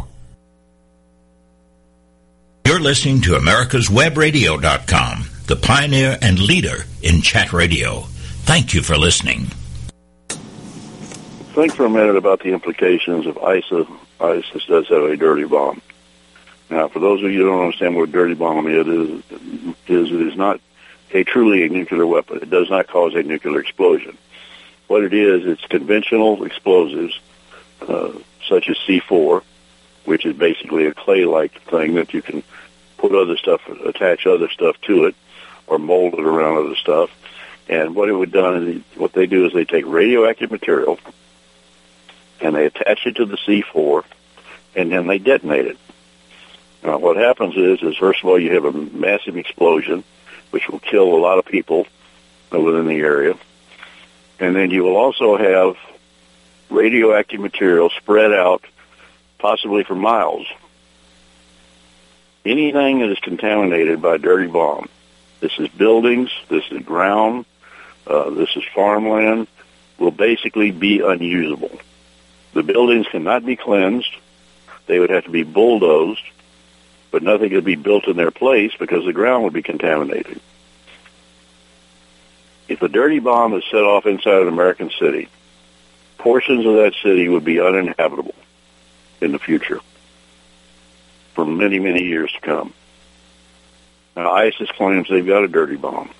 [2.65, 8.01] You're listening to americaswebradio.com, the pioneer and leader in chat radio.
[8.43, 9.45] Thank you for listening.
[11.55, 13.87] Think for a minute about the implications of ISIS.
[14.19, 15.81] ISIS does have a dirty bomb.
[16.69, 19.23] Now, for those of you who don't understand what a dirty bomb is, is,
[19.87, 20.59] is it is not
[21.11, 22.37] a truly a nuclear weapon.
[22.41, 24.17] It does not cause a nuclear explosion.
[24.87, 27.19] What it is, it's conventional explosives,
[27.81, 28.11] uh,
[28.47, 29.43] such as C4,
[30.05, 32.43] which is basically a clay-like thing that you can
[32.97, 35.15] put other stuff, attach other stuff to it,
[35.67, 37.09] or mold it around other stuff.
[37.67, 40.99] And what it would done is what they do is they take radioactive material
[42.41, 44.03] and they attach it to the C4,
[44.75, 45.77] and then they detonate it.
[46.83, 50.03] Now, what happens is, is first of all, you have a massive explosion,
[50.51, 51.85] which will kill a lot of people
[52.51, 53.37] within the area,
[54.39, 55.75] and then you will also have
[56.69, 58.63] radioactive material spread out,
[59.37, 60.47] possibly for miles.
[62.45, 64.89] Anything that is contaminated by a dirty bomb,
[65.39, 67.45] this is buildings, this is ground,
[68.07, 69.47] uh, this is farmland,
[69.97, 71.79] will basically be unusable.
[72.53, 74.11] The buildings cannot be cleansed.
[74.87, 76.23] They would have to be bulldozed,
[77.11, 80.39] but nothing could be built in their place because the ground would be contaminated.
[82.67, 85.27] If a dirty bomb is set off inside an American city,
[86.19, 88.35] portions of that city would be uninhabitable
[89.21, 89.79] in the future
[91.33, 92.73] for many, many years to come.
[94.15, 96.11] Now, ISIS claims they've got a dirty bomb.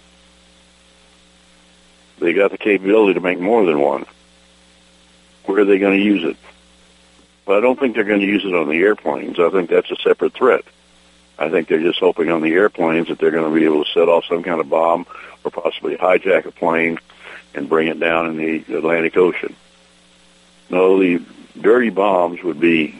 [2.20, 4.06] They got the capability to make more than one.
[5.46, 6.38] Where are they going to use it?
[7.46, 9.40] Well, I don't think they're going to use it on the airplanes.
[9.40, 10.64] I think that's a separate threat.
[11.38, 13.92] I think they're just hoping on the airplanes that they're going to be able to
[13.92, 15.06] set off some kind of bomb
[15.44, 17.00] or possibly hijack a plane
[17.54, 19.56] and bring it down in the Atlantic Ocean.
[20.70, 21.24] No, the
[21.60, 22.96] dirty bombs would be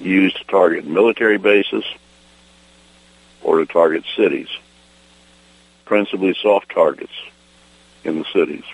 [0.00, 1.84] used to target military bases
[3.42, 4.48] or to target cities,
[5.84, 7.12] principally soft targets
[8.04, 8.64] in the cities.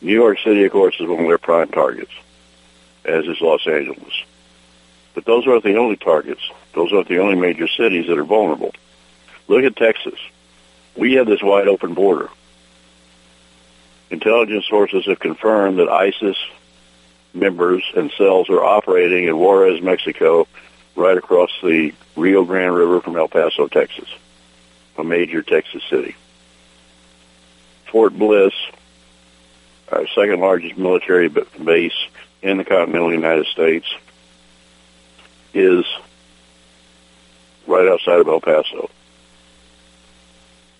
[0.00, 2.12] New York City, of course, is one of their prime targets,
[3.04, 4.24] as is Los Angeles.
[5.14, 6.42] But those aren't the only targets.
[6.74, 8.72] Those aren't the only major cities that are vulnerable.
[9.48, 10.18] Look at Texas.
[10.96, 12.28] We have this wide open border.
[14.10, 16.36] Intelligence sources have confirmed that ISIS
[17.36, 20.48] members and cells are operating in Juarez, Mexico,
[20.96, 24.08] right across the Rio Grande River from El Paso, Texas,
[24.96, 26.16] a major Texas city.
[27.86, 28.54] Fort Bliss,
[29.92, 32.06] our second largest military base
[32.42, 33.86] in the continental United States,
[35.54, 35.84] is
[37.66, 38.90] right outside of El Paso.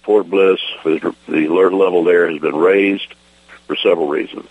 [0.03, 3.15] Fort Bliss, the alert level there has been raised
[3.67, 4.49] for several reasons.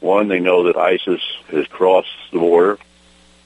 [0.00, 2.78] One, they know that ISIS has crossed the border,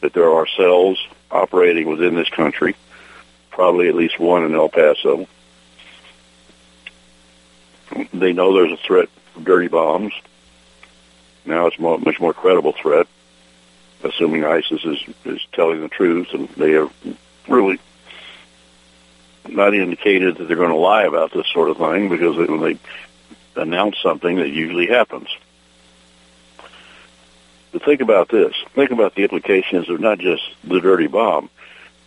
[0.01, 0.99] that there are cells
[1.31, 2.75] operating within this country,
[3.51, 5.27] probably at least one in El Paso.
[8.13, 10.13] They know there's a threat of dirty bombs.
[11.45, 13.07] Now it's a much more credible threat,
[14.03, 16.93] assuming ISIS is, is telling the truth, and they have
[17.49, 17.79] really
[19.49, 22.79] not indicated that they're going to lie about this sort of thing because when they
[23.61, 25.29] announce something, that usually happens.
[27.73, 28.55] But think about this.
[28.75, 31.51] Think about the implications of not just the dirty bomb,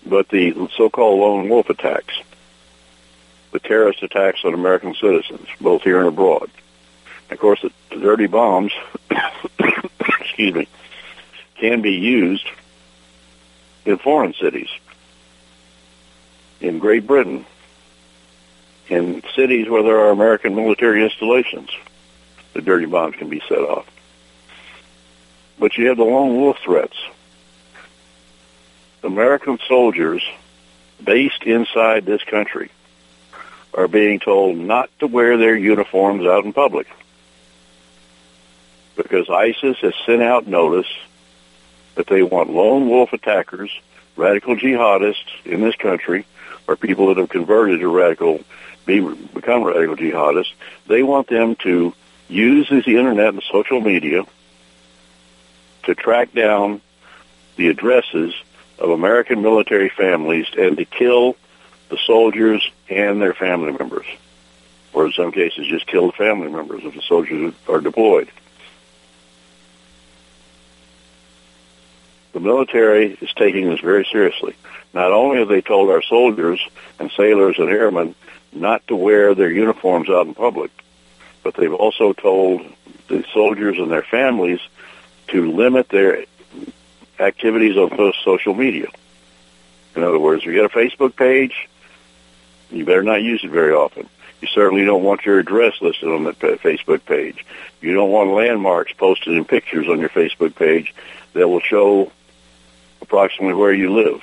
[0.06, 2.14] but the so-called lone wolf attacks,
[3.52, 6.50] the terrorist attacks on American citizens, both here and abroad.
[7.30, 8.74] Of course, the, the dirty bombs,
[10.20, 10.68] excuse me,
[11.56, 12.46] can be used
[13.86, 14.70] in foreign cities,
[16.60, 17.46] in Great Britain,
[18.90, 21.70] in cities where there are American military installations.
[22.54, 23.88] The dirty bombs can be set off.
[25.60, 26.98] But you have the lone wolf threats.
[29.04, 30.24] American soldiers
[31.04, 32.72] based inside this country
[33.74, 36.88] are being told not to wear their uniforms out in public
[38.96, 40.88] because ISIS has sent out notice
[41.96, 43.72] that they want lone wolf attackers,
[44.16, 46.26] radical jihadists in this country,
[46.68, 48.40] or people that have converted to radical,
[48.86, 49.00] be,
[49.34, 50.54] become radical jihadists.
[50.88, 51.94] They want them to
[52.30, 54.24] use the internet and social media
[55.84, 56.82] to track down
[57.56, 58.34] the addresses
[58.80, 61.36] of American military families and to kill
[61.90, 64.06] the soldiers and their family members,
[64.94, 68.30] or in some cases just kill the family members of the soldiers are deployed.
[72.34, 74.56] The military is taking this very seriously.
[74.92, 76.60] Not only have they told our soldiers
[77.00, 78.16] and sailors and airmen
[78.52, 80.72] not to wear their uniforms out in public,
[81.44, 82.62] but they've also told
[83.08, 84.60] the soldiers and their families
[85.30, 86.26] to limit their
[87.20, 88.88] activities on social media.
[89.96, 91.70] In other words, if you get a Facebook page,
[92.72, 94.10] you better not use it very often.
[94.42, 97.46] You certainly don't want your address listed on that Facebook page.
[97.82, 100.94] You don't want landmarks posted in pictures on your Facebook page
[101.34, 102.12] that will show
[103.02, 104.22] approximately where you live.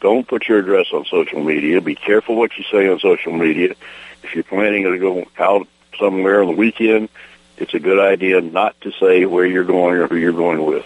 [0.00, 1.80] Don't put your address on social media.
[1.80, 3.74] Be careful what you say on social media.
[4.22, 5.66] If you're planning to go out
[5.98, 7.08] somewhere on the weekend,
[7.56, 10.84] it's a good idea not to say where you're going or who you're going with.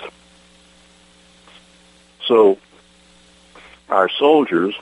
[2.27, 2.59] So,
[3.89, 4.75] our soldiers,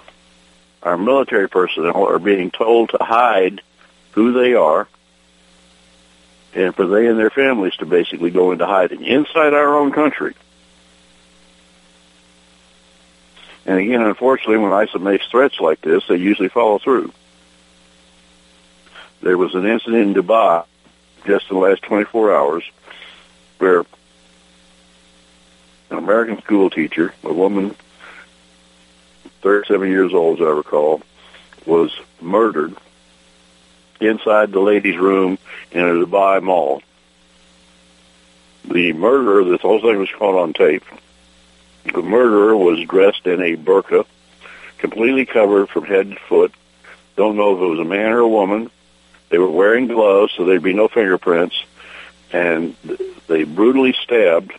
[0.83, 3.63] our military personnel are being told to hide
[4.13, 4.87] who they are
[6.55, 10.35] and for they and their families to basically go into hiding inside our own country.
[13.65, 17.13] And again, unfortunately, when ISIL makes threats like this, they usually follow through.
[19.21, 20.65] There was an incident in Dubai
[21.27, 22.65] just in the last 24 hours
[23.59, 23.81] where
[25.91, 27.75] an American school teacher, a woman,
[29.43, 31.03] 37 years old as I recall,
[31.67, 32.75] was murdered
[34.01, 35.39] inside the ladies' room
[35.73, 36.83] in a Dubai mall.
[38.65, 40.85] The murderer, this whole thing was caught on tape,
[41.85, 44.05] the murderer was dressed in a burqa,
[44.79, 46.53] completely covered from head to foot.
[47.17, 48.71] Don't know if it was a man or a woman.
[49.29, 51.57] They were wearing gloves, so there'd be no fingerprints.
[52.33, 52.77] And
[53.27, 54.53] they brutally stabbed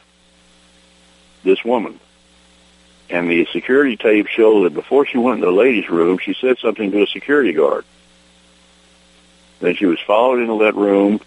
[1.43, 1.99] this woman.
[3.09, 6.57] And the security tape showed that before she went in the ladies' room, she said
[6.59, 7.85] something to a security guard.
[9.59, 11.19] Then she was followed into that room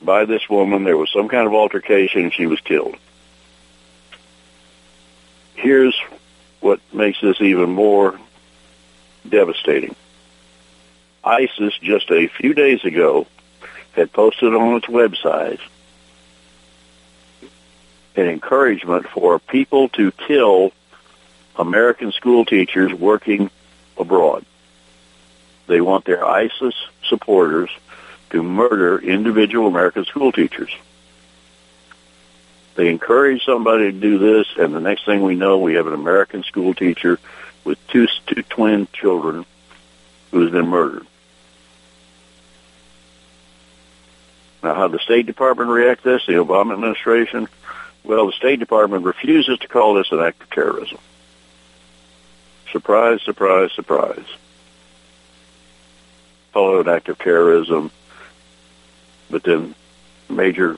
[0.00, 0.84] by this woman.
[0.84, 2.96] There was some kind of altercation, and she was killed
[5.58, 5.98] here's
[6.60, 8.18] what makes this even more
[9.28, 9.94] devastating.
[11.24, 13.26] ISIS just a few days ago
[13.92, 15.60] had posted on its website
[18.16, 20.72] an encouragement for people to kill
[21.56, 23.50] American school teachers working
[23.96, 24.44] abroad.
[25.66, 26.74] They want their ISIS
[27.08, 27.70] supporters
[28.30, 30.70] to murder individual American school teachers.
[32.74, 35.94] They encourage somebody to do this, and the next thing we know, we have an
[35.94, 37.18] American school teacher
[37.64, 39.44] with two, two twin children
[40.30, 41.06] who has been murdered.
[44.62, 47.48] Now, how the State Department react to this, the Obama administration?
[48.04, 50.98] Well, the State Department refuses to call this an act of terrorism.
[52.72, 54.24] Surprise, surprise, surprise.
[56.54, 57.90] It an act of terrorism,
[59.30, 59.74] but then
[60.28, 60.76] major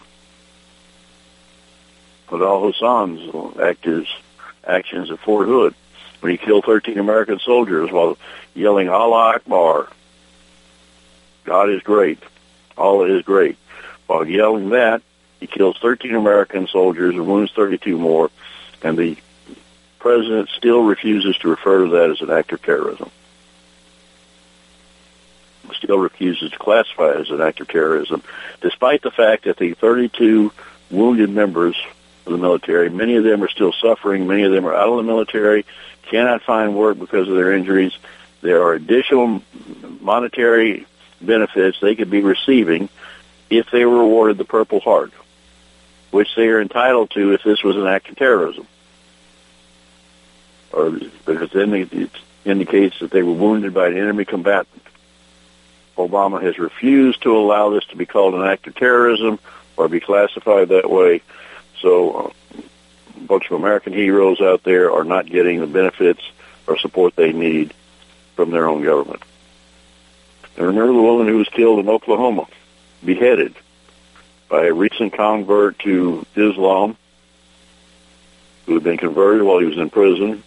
[2.28, 3.56] Fadal Hassan's
[4.66, 5.74] actions at Fort Hood
[6.20, 8.16] when he killed 13 American soldiers while
[8.54, 9.88] yelling Allah Akbar.
[11.44, 12.22] God is great.
[12.76, 13.56] Allah is great.
[14.06, 15.02] While yelling that,
[15.40, 18.30] he kills 13 American soldiers and wounds 32 more,
[18.82, 19.16] and the
[19.98, 23.10] president still refuses to refer to that as an act of terrorism.
[25.72, 28.22] Still refuses to classify it as an act of terrorism,
[28.60, 30.52] despite the fact that the 32
[30.90, 31.76] wounded members
[32.26, 32.90] of the military.
[32.90, 34.26] Many of them are still suffering.
[34.26, 35.64] Many of them are out of the military,
[36.02, 37.92] cannot find work because of their injuries.
[38.42, 39.42] There are additional
[40.00, 40.86] monetary
[41.20, 42.88] benefits they could be receiving
[43.50, 45.12] if they were awarded the Purple Heart,
[46.10, 48.66] which they are entitled to if this was an act of terrorism.
[50.72, 50.90] Or
[51.26, 52.10] because then it
[52.44, 54.82] indicates that they were wounded by an enemy combatant.
[55.96, 59.38] Obama has refused to allow this to be called an act of terrorism
[59.76, 61.22] or be classified that way.
[61.80, 62.60] So uh,
[63.16, 66.22] a bunch of American heroes out there are not getting the benefits
[66.66, 67.74] or support they need
[68.36, 69.22] from their own government.
[70.56, 72.46] And remember the woman who was killed in Oklahoma,
[73.04, 73.54] beheaded
[74.48, 76.96] by a recent convert to Islam
[78.66, 80.42] who had been converted while he was in prison,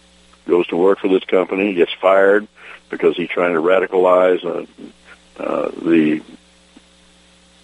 [0.46, 2.46] goes to work for this company, gets fired
[2.90, 6.22] because he's trying to radicalize uh, uh, the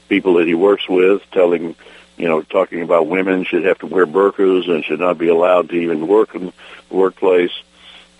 [0.08, 1.76] people that he works with, telling
[2.20, 5.70] you know, talking about women should have to wear burqas and should not be allowed
[5.70, 7.52] to even work in the workplace.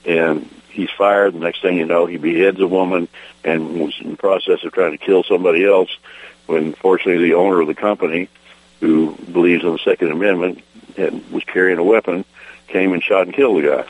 [0.07, 1.35] And he's fired.
[1.35, 3.09] The next thing you know, he beheads a woman
[3.45, 5.91] and was in the process of trying to kill somebody else.
[6.47, 8.29] When fortunately, the owner of the company,
[8.81, 10.65] who believes in the Second Amendment
[10.97, 12.25] and was carrying a weapon,
[12.69, 13.89] came and shot and killed the guy.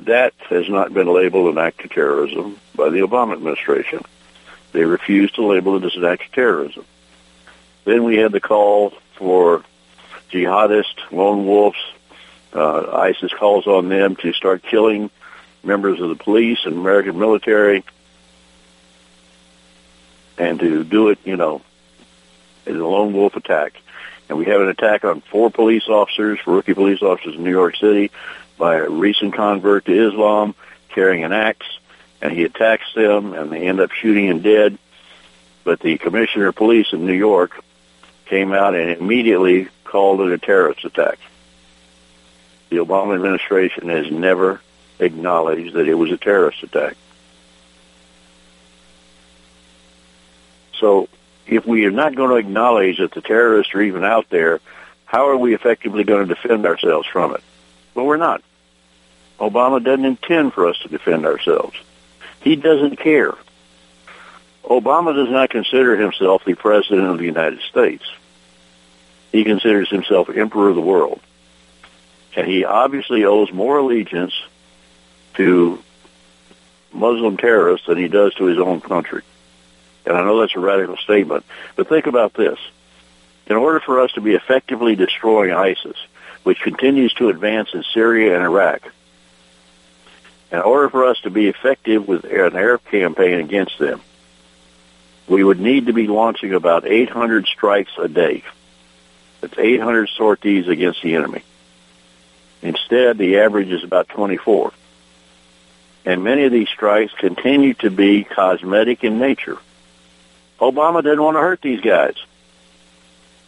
[0.00, 4.02] That has not been labeled an act of terrorism by the Obama administration.
[4.72, 6.84] They refused to label it as an act of terrorism.
[7.84, 9.62] Then we had the call for
[10.30, 11.78] jihadist lone wolves.
[12.52, 15.10] Uh, ISIS calls on them to start killing
[15.62, 17.84] members of the police and American military
[20.38, 21.62] and to do it, you know,
[22.66, 23.74] as a lone wolf attack.
[24.28, 27.76] And we have an attack on four police officers, rookie police officers in New York
[27.76, 28.10] City
[28.58, 30.54] by a recent convert to Islam
[30.88, 31.66] carrying an axe,
[32.22, 34.78] and he attacks them, and they end up shooting him dead.
[35.64, 37.62] But the commissioner of police in New York
[38.26, 41.18] came out and immediately called it a terrorist attack.
[42.70, 44.60] The Obama administration has never
[44.98, 46.96] acknowledged that it was a terrorist attack.
[50.80, 51.08] So
[51.46, 54.60] if we are not going to acknowledge that the terrorists are even out there,
[55.04, 57.42] how are we effectively going to defend ourselves from it?
[57.94, 58.42] Well, we're not.
[59.38, 61.76] Obama doesn't intend for us to defend ourselves.
[62.40, 63.34] He doesn't care.
[64.64, 68.04] Obama does not consider himself the President of the United States.
[69.30, 71.20] He considers himself Emperor of the world.
[72.36, 74.32] And he obviously owes more allegiance
[75.34, 75.82] to
[76.92, 79.22] Muslim terrorists than he does to his own country.
[80.06, 81.44] And I know that's a radical statement,
[81.76, 82.58] but think about this.
[83.46, 85.96] In order for us to be effectively destroying ISIS,
[86.42, 88.90] which continues to advance in Syria and Iraq,
[90.50, 94.00] in order for us to be effective with an air campaign against them,
[95.28, 98.42] we would need to be launching about 800 strikes a day.
[99.40, 101.42] That's 800 sorties against the enemy.
[102.62, 104.72] Instead, the average is about 24.
[106.06, 109.58] And many of these strikes continue to be cosmetic in nature.
[110.60, 112.16] Obama didn't want to hurt these guys.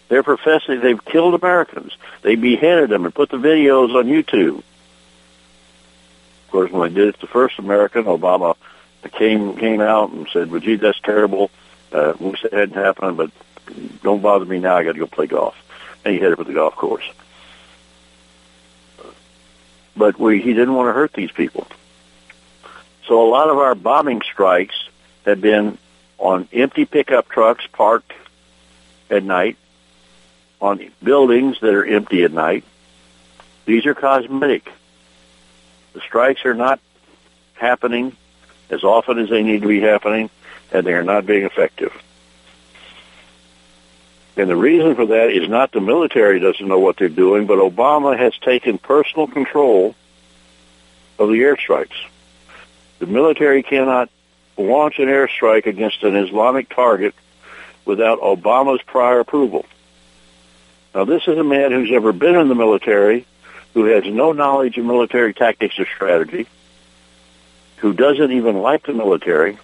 [0.08, 1.96] They're professing they've killed Americans.
[2.22, 4.58] They beheaded them and put the videos on YouTube.
[4.58, 8.56] Of course, when they did it to first American, Obama
[9.12, 11.50] came came out and said, "Well, gee, that's terrible.
[11.92, 13.30] Uh, wish it hadn't happened, but
[14.02, 14.76] don't bother me now.
[14.76, 15.56] I got to go play golf."
[16.04, 17.04] And he headed for the golf course.
[19.96, 21.66] But we, he didn't want to hurt these people.
[23.06, 24.74] So a lot of our bombing strikes
[25.24, 25.78] have been
[26.18, 28.12] on empty pickup trucks parked
[29.10, 29.56] at night,
[30.60, 32.64] on buildings that are empty at night.
[33.64, 34.70] These are cosmetic.
[35.92, 36.80] The strikes are not
[37.54, 38.16] happening
[38.70, 40.30] as often as they need to be happening,
[40.72, 41.92] and they are not being effective.
[44.36, 47.58] And the reason for that is not the military doesn't know what they're doing, but
[47.58, 49.94] Obama has taken personal control
[51.18, 51.96] of the airstrikes.
[52.98, 54.10] The military cannot
[54.58, 57.14] launch an airstrike against an Islamic target
[57.84, 59.64] without Obama's prior approval.
[60.94, 63.26] Now, this is a man who's never been in the military,
[63.74, 66.46] who has no knowledge of military tactics or strategy,
[67.76, 69.58] who doesn't even like the military,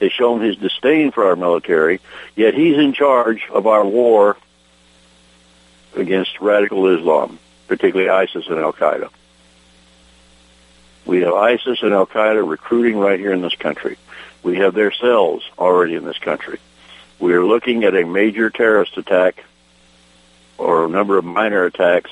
[0.00, 2.00] has shown his disdain for our military,
[2.36, 4.36] yet he's in charge of our war
[5.96, 9.10] against radical Islam, particularly ISIS and Al Qaeda.
[11.04, 13.96] We have ISIS and Al Qaeda recruiting right here in this country.
[14.42, 16.58] We have their cells already in this country.
[17.18, 19.44] We are looking at a major terrorist attack
[20.58, 22.10] or a number of minor attacks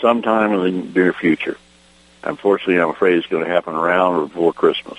[0.00, 1.56] sometime in the near future.
[2.22, 4.98] Unfortunately, I'm afraid it's going to happen around or before Christmas.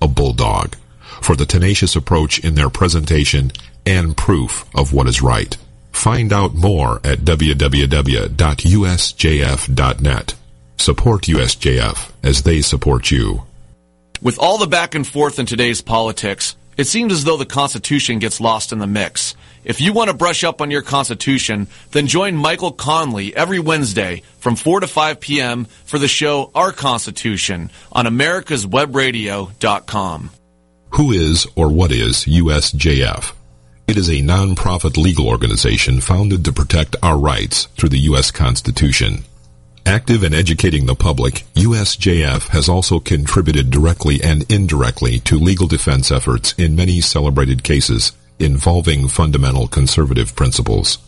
[0.00, 0.76] a bulldog
[1.20, 3.52] for the tenacious approach in their presentation
[3.84, 5.56] and proof of what is right.
[5.92, 8.34] Find out more at www.usjf.net.
[10.76, 13.42] Support USJF as they support you.
[14.22, 18.20] With all the back and forth in today's politics, it seems as though the Constitution
[18.20, 19.34] gets lost in the mix.
[19.68, 24.22] If you want to brush up on your Constitution, then join Michael Connelly every Wednesday
[24.38, 25.66] from 4 to 5 p.m.
[25.84, 30.30] for the show Our Constitution on americaswebradio.com.
[30.92, 33.34] Who is or what is USJF?
[33.86, 38.30] It is a non-profit legal organization founded to protect our rights through the U.S.
[38.30, 39.26] Constitution.
[39.84, 46.10] Active in educating the public, USJF has also contributed directly and indirectly to legal defense
[46.10, 50.98] efforts in many celebrated cases involving fundamental conservative principles.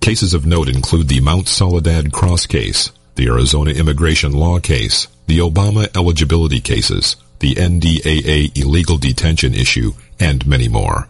[0.00, 5.38] Cases of note include the Mount Soledad Cross case, the Arizona immigration law case, the
[5.38, 11.08] Obama eligibility cases, the NDAA illegal detention issue, and many more.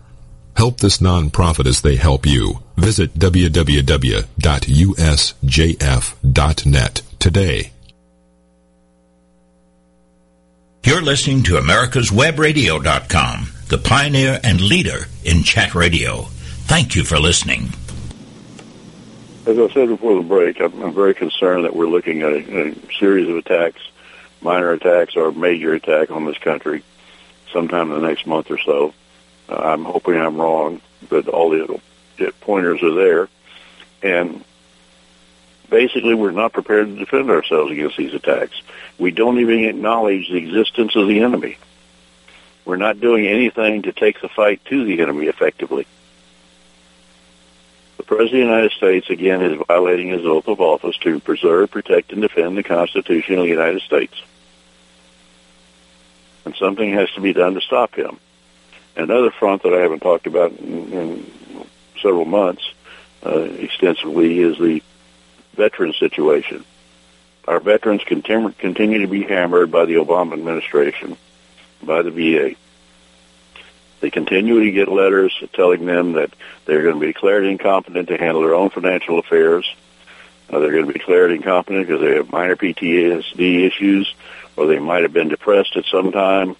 [0.56, 2.62] Help this nonprofit as they help you.
[2.76, 3.82] Visit www.usjf.net
[7.18, 7.72] today.
[10.84, 16.22] You're listening to America'sWebRadio.com, the pioneer and leader in chat radio.
[16.66, 17.70] Thank you for listening.
[19.44, 22.68] As I said before the break, I'm, I'm very concerned that we're looking at a,
[22.70, 23.80] a series of attacks,
[24.40, 26.82] minor attacks or major attack on this country
[27.52, 28.94] sometime in the next month or so.
[29.48, 31.80] Uh, I'm hoping I'm wrong, but all the
[32.40, 33.28] pointers are there.
[34.02, 34.44] And
[35.70, 38.60] basically, we're not prepared to defend ourselves against these attacks.
[38.98, 41.58] We don't even acknowledge the existence of the enemy.
[42.66, 45.86] We're not doing anything to take the fight to the enemy effectively.
[47.96, 51.70] The President of the United States, again, is violating his oath of office to preserve,
[51.70, 54.14] protect, and defend the Constitution of the United States.
[56.44, 58.18] And something has to be done to stop him.
[58.96, 61.26] Another front that I haven't talked about in, in
[62.02, 62.68] several months
[63.24, 64.82] uh, extensively is the
[65.54, 66.64] veteran situation.
[67.46, 71.16] Our veterans continue, continue to be hammered by the Obama administration,
[71.82, 72.56] by the VA.
[74.00, 76.30] They continue to get letters telling them that
[76.64, 79.66] they're going to be declared incompetent to handle their own financial affairs.
[80.50, 84.14] Uh, they're going to be declared incompetent because they have minor PTSD issues,
[84.56, 86.56] or they might have been depressed at some time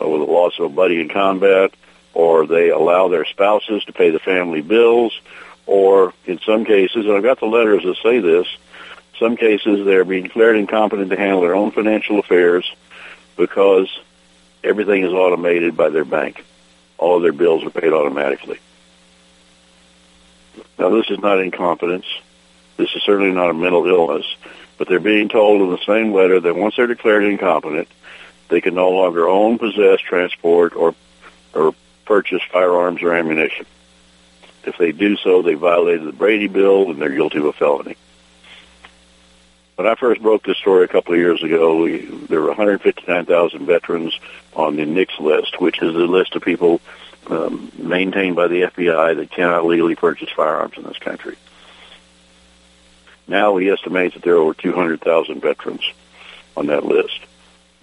[0.00, 1.72] uh, with the loss of a buddy in combat,
[2.14, 5.18] or they allow their spouses to pay the family bills,
[5.66, 8.46] or in some cases, and I've got the letters that say this,
[9.18, 12.70] some cases they're being declared incompetent to handle their own financial affairs
[13.36, 13.88] because
[14.64, 16.44] everything is automated by their bank.
[16.98, 18.58] All of their bills are paid automatically.
[20.78, 22.06] Now, this is not incompetence.
[22.76, 24.26] This is certainly not a mental illness,
[24.78, 27.88] but they're being told in the same letter that once they're declared incompetent,
[28.48, 30.94] they can no longer own, possess, transport, or
[31.54, 33.66] or purchase firearms or ammunition.
[34.64, 37.96] If they do so, they violated the Brady Bill and they're guilty of a felony.
[39.76, 43.66] When I first broke this story a couple of years ago, we, there were 159,000
[43.66, 44.18] veterans
[44.54, 46.80] on the NICS list, which is the list of people
[47.28, 51.36] um, maintained by the FBI that cannot legally purchase firearms in this country.
[53.26, 55.82] Now we estimate that there are over 200,000 veterans
[56.56, 57.20] on that list.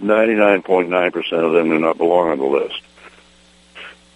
[0.01, 2.81] 99.9% of them do not belong on the list.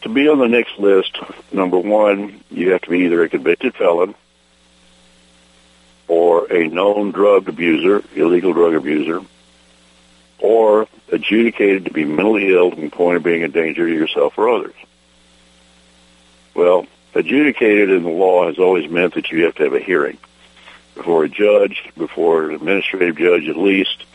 [0.03, 1.17] To be on the NICS list,
[1.51, 4.13] number one, you have to be either a convicted felon
[6.07, 9.21] or a known drug abuser, illegal drug abuser,
[10.39, 14.37] or adjudicated to be mentally ill to the point of being a danger to yourself
[14.37, 14.75] or others.
[16.53, 16.85] Well,
[17.15, 20.17] adjudicated in the law has always meant that you have to have a hearing
[20.95, 24.05] before a judge, before an administrative judge at least,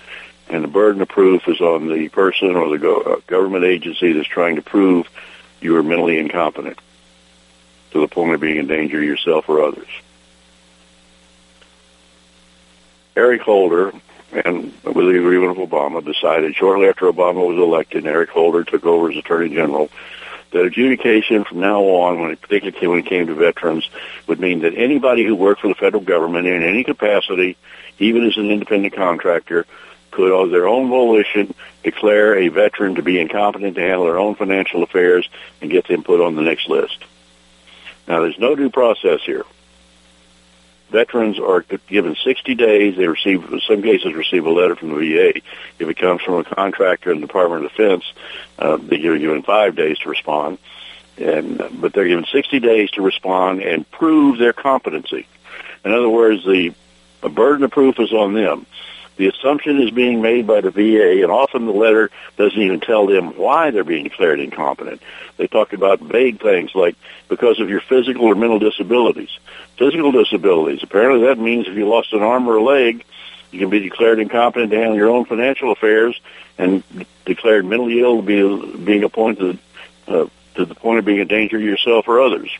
[0.48, 4.28] and the burden of proof is on the person or the uh, government agency that's
[4.28, 5.08] trying to prove
[5.60, 6.78] you are mentally incompetent
[7.90, 9.88] to the point of being a danger to yourself or others.
[13.18, 13.92] Eric Holder,
[14.32, 18.62] and with the agreement of Obama, decided shortly after Obama was elected and Eric Holder
[18.62, 19.90] took over as Attorney General
[20.52, 23.90] that adjudication from now on, when it, particularly when it came to veterans,
[24.28, 27.56] would mean that anybody who worked for the federal government in any capacity,
[27.98, 29.66] even as an independent contractor,
[30.12, 31.52] could, of their own volition,
[31.82, 35.28] declare a veteran to be incompetent to handle their own financial affairs
[35.60, 37.04] and get them put on the NICS list.
[38.06, 39.44] Now, there's no due process here.
[40.90, 42.96] Veterans are given 60 days.
[42.96, 45.40] They receive, in some cases, receive a letter from the VA.
[45.78, 48.04] If it comes from a contractor in the Department of Defense,
[48.58, 50.58] uh, they're given five days to respond.
[51.18, 55.26] And, but they're given 60 days to respond and prove their competency.
[55.84, 56.72] In other words, the,
[57.20, 58.66] the burden of proof is on them.
[59.18, 63.06] The assumption is being made by the VA, and often the letter doesn't even tell
[63.06, 65.02] them why they're being declared incompetent.
[65.36, 66.94] They talk about vague things like
[67.28, 69.36] because of your physical or mental disabilities.
[69.76, 70.84] Physical disabilities.
[70.84, 73.04] Apparently that means if you lost an arm or a leg,
[73.50, 76.18] you can be declared incompetent to handle your own financial affairs
[76.56, 76.84] and
[77.24, 79.58] declared mentally ill to be being appointed
[80.06, 82.50] uh, to the point of being a danger to yourself or others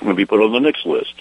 [0.00, 1.14] and be put on the NICS list.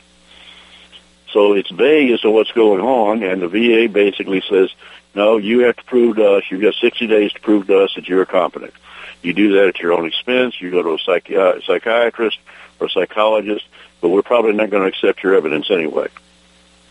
[1.36, 4.70] So it's vague as to what's going on, and the VA basically says,
[5.14, 7.94] no, you have to prove to us, you've got 60 days to prove to us
[7.96, 8.74] that you're competent.
[9.22, 10.62] You do that at your own expense.
[10.62, 12.38] You go to a psychi- uh, psychiatrist
[12.80, 13.66] or a psychologist,
[14.00, 16.08] but we're probably not going to accept your evidence anyway.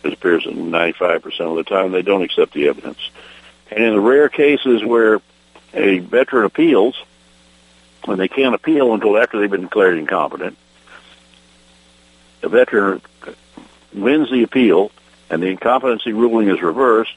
[0.03, 2.99] It appears that 95% of the time they don't accept the evidence.
[3.71, 5.21] And in the rare cases where
[5.73, 6.95] a veteran appeals,
[8.03, 10.55] when they can't appeal until after they've been declared incompetent,
[12.41, 13.01] the veteran
[13.95, 14.91] wins the appeal
[15.29, 17.15] and the incompetency ruling is reversed,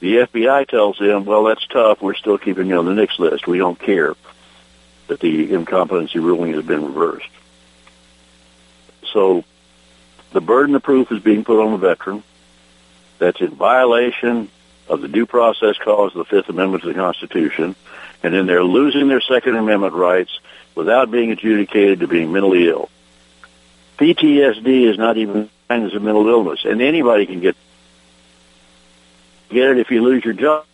[0.00, 2.02] the FBI tells them, well, that's tough.
[2.02, 3.46] We're still keeping you on the NICS list.
[3.46, 4.14] We don't care
[5.08, 7.28] that the incompetency ruling has been reversed.
[9.12, 9.44] So
[10.32, 12.22] the burden of proof is being put on the veteran.
[13.18, 14.50] That's in violation
[14.88, 17.76] of the due process clause of the Fifth Amendment to the Constitution,
[18.22, 20.40] and then they're losing their Second Amendment rights
[20.74, 22.88] without being adjudicated to being mentally ill.
[23.98, 27.56] PTSD is not even as a mental illness, and anybody can get
[29.48, 30.64] get it if you lose your job,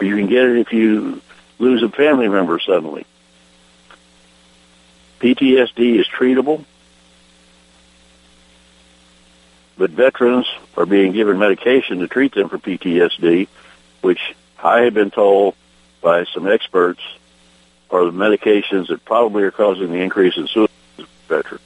[0.00, 1.20] or you can get it if you
[1.58, 3.04] lose a family member suddenly.
[5.20, 6.64] PTSD is treatable,
[9.76, 13.48] but veterans are being given medication to treat them for PTSD,
[14.02, 14.20] which
[14.62, 15.54] I have been told
[16.00, 17.00] by some experts
[17.90, 20.70] are the medications that probably are causing the increase in suicide
[21.28, 21.62] veterans.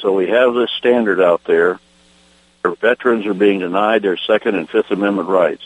[0.00, 1.80] So we have this standard out there
[2.62, 5.64] where veterans are being denied their Second and Fifth Amendment rights.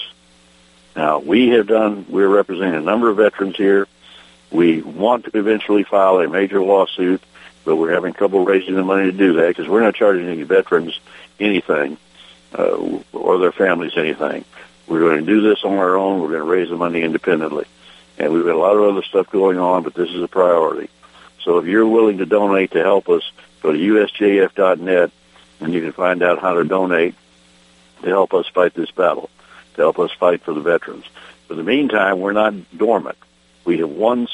[0.97, 3.87] Now, we have done, we're representing a number of veterans here.
[4.51, 7.23] We want to eventually file a major lawsuit,
[7.65, 10.43] but we're having trouble raising the money to do that because we're not charging any
[10.43, 10.99] veterans
[11.41, 11.97] anything
[12.59, 14.45] uh, or their families anything.
[14.87, 16.21] We're going to do this on our own.
[16.21, 17.67] We're going to raise the money independently.
[18.19, 20.91] And we've got a lot of other stuff going on, but this is a priority.
[21.43, 23.23] So if you're willing to donate to help us,
[23.63, 25.11] go to usjf.net
[25.61, 27.15] and you can find out how to donate
[28.03, 29.31] to help us fight this battle,
[29.75, 31.05] to help us fight for the veterans.
[31.47, 33.19] For the meantime, we're not dormant.
[33.65, 34.27] We have one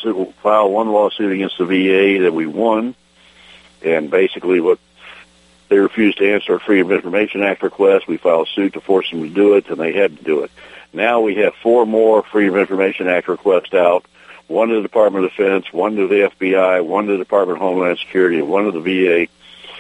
[0.43, 2.95] filed one lawsuit against the VA that we won,
[3.83, 4.79] and basically what
[5.69, 8.09] they refused to answer our Freedom of Information Act request.
[8.09, 10.51] We filed suit to force them to do it, and they had to do it.
[10.95, 14.07] Now we have four more Freedom of Information Act requests out.
[14.49, 17.63] One to the Department of Defense, one to the FBI, one to the Department of
[17.63, 19.29] Homeland Security, and one to the VA.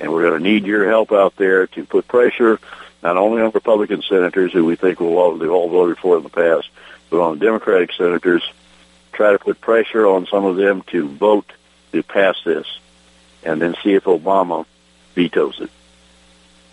[0.00, 2.60] And we're going to need your help out there to put pressure
[3.02, 6.22] not only on Republican senators who we think will all, they've all voted for in
[6.22, 6.68] the past,
[7.10, 8.42] but on Democratic senators,
[9.12, 11.52] try to put pressure on some of them to vote
[11.92, 12.66] to pass this,
[13.42, 14.66] and then see if Obama
[15.14, 15.70] vetoes it.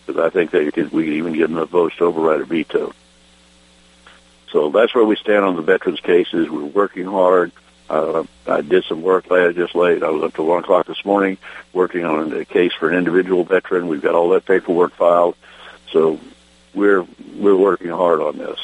[0.06, 2.94] Because I think that we could even get enough votes to override a veto.
[4.52, 6.50] So that's where we stand on the veterans cases.
[6.50, 7.52] We're working hard.
[7.90, 10.04] Uh, I did some work last just late.
[10.04, 11.38] I was up to one o'clock this morning
[11.74, 13.88] working on a case for an individual veteran.
[13.88, 15.36] We've got all that paperwork filed.
[15.96, 16.20] So
[16.74, 18.60] we're we're working hard on this.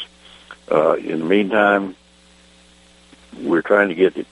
[0.70, 1.96] Uh, in the meantime,
[3.40, 4.28] we're trying to get.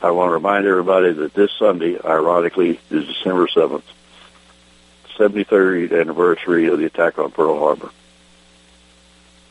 [0.00, 3.84] I want to remind everybody that this Sunday, ironically, is December seventh,
[5.18, 7.90] 73rd anniversary of the attack on Pearl Harbor.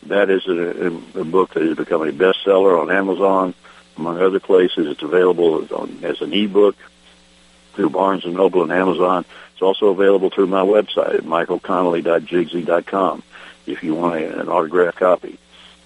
[0.04, 3.54] That is a, a book that has become a bestseller on Amazon,
[3.97, 4.88] among other places.
[4.88, 6.78] It's available on, as an ebook
[7.80, 9.23] through Barnes and Noble and Amazon.
[9.53, 13.23] It's also available through my website at michaelconnelly.jigsy.com
[13.67, 15.39] if you want an autographed copy.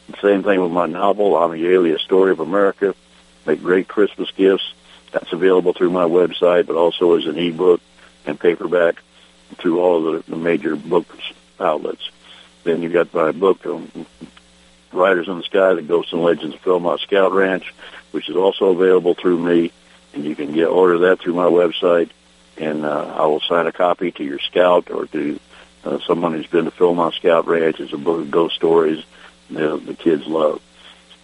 [0.10, 2.96] The same thing with my novel, Amiale, A Story of America.
[3.46, 4.74] Make great Christmas gifts.
[5.12, 7.80] That's available through my website, but also as an ebook
[8.26, 8.96] and paperback
[9.58, 11.06] through all of the, the major book
[11.60, 12.10] outlets.
[12.64, 14.08] Then you got my book, um,
[14.92, 17.72] Riders in the Sky, The Ghosts and Legends of Philmont Scout Ranch,
[18.10, 19.72] which is also available through me,
[20.14, 22.10] and you can get order that through my website,
[22.58, 25.40] and uh, I will sign a copy to your scout or to
[25.84, 27.80] uh, someone who's been to Philmont Scout Ranch.
[27.80, 29.04] It's a book of ghost stories
[29.50, 30.62] the, the kids love.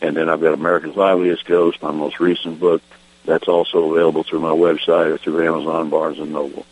[0.01, 2.81] And then I've got America's Liveliest Ghost, my most recent book.
[3.25, 6.65] That's also available through my website or through Amazon, Barnes and Noble.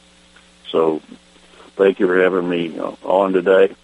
[0.71, 1.01] So
[1.75, 3.75] thank you for having me on today,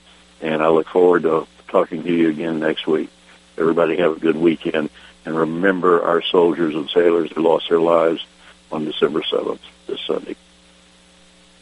[0.41, 3.09] and I look forward to talking to you again next week.
[3.57, 4.89] Everybody have a good weekend,
[5.25, 8.25] and remember our soldiers and sailors who lost their lives
[8.71, 10.35] on December 7th, this Sunday.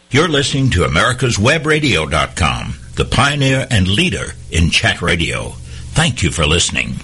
[0.10, 5.50] You're listening to America'sWebRadio.com, the pioneer and leader in chat radio.
[5.94, 7.02] Thank you for listening.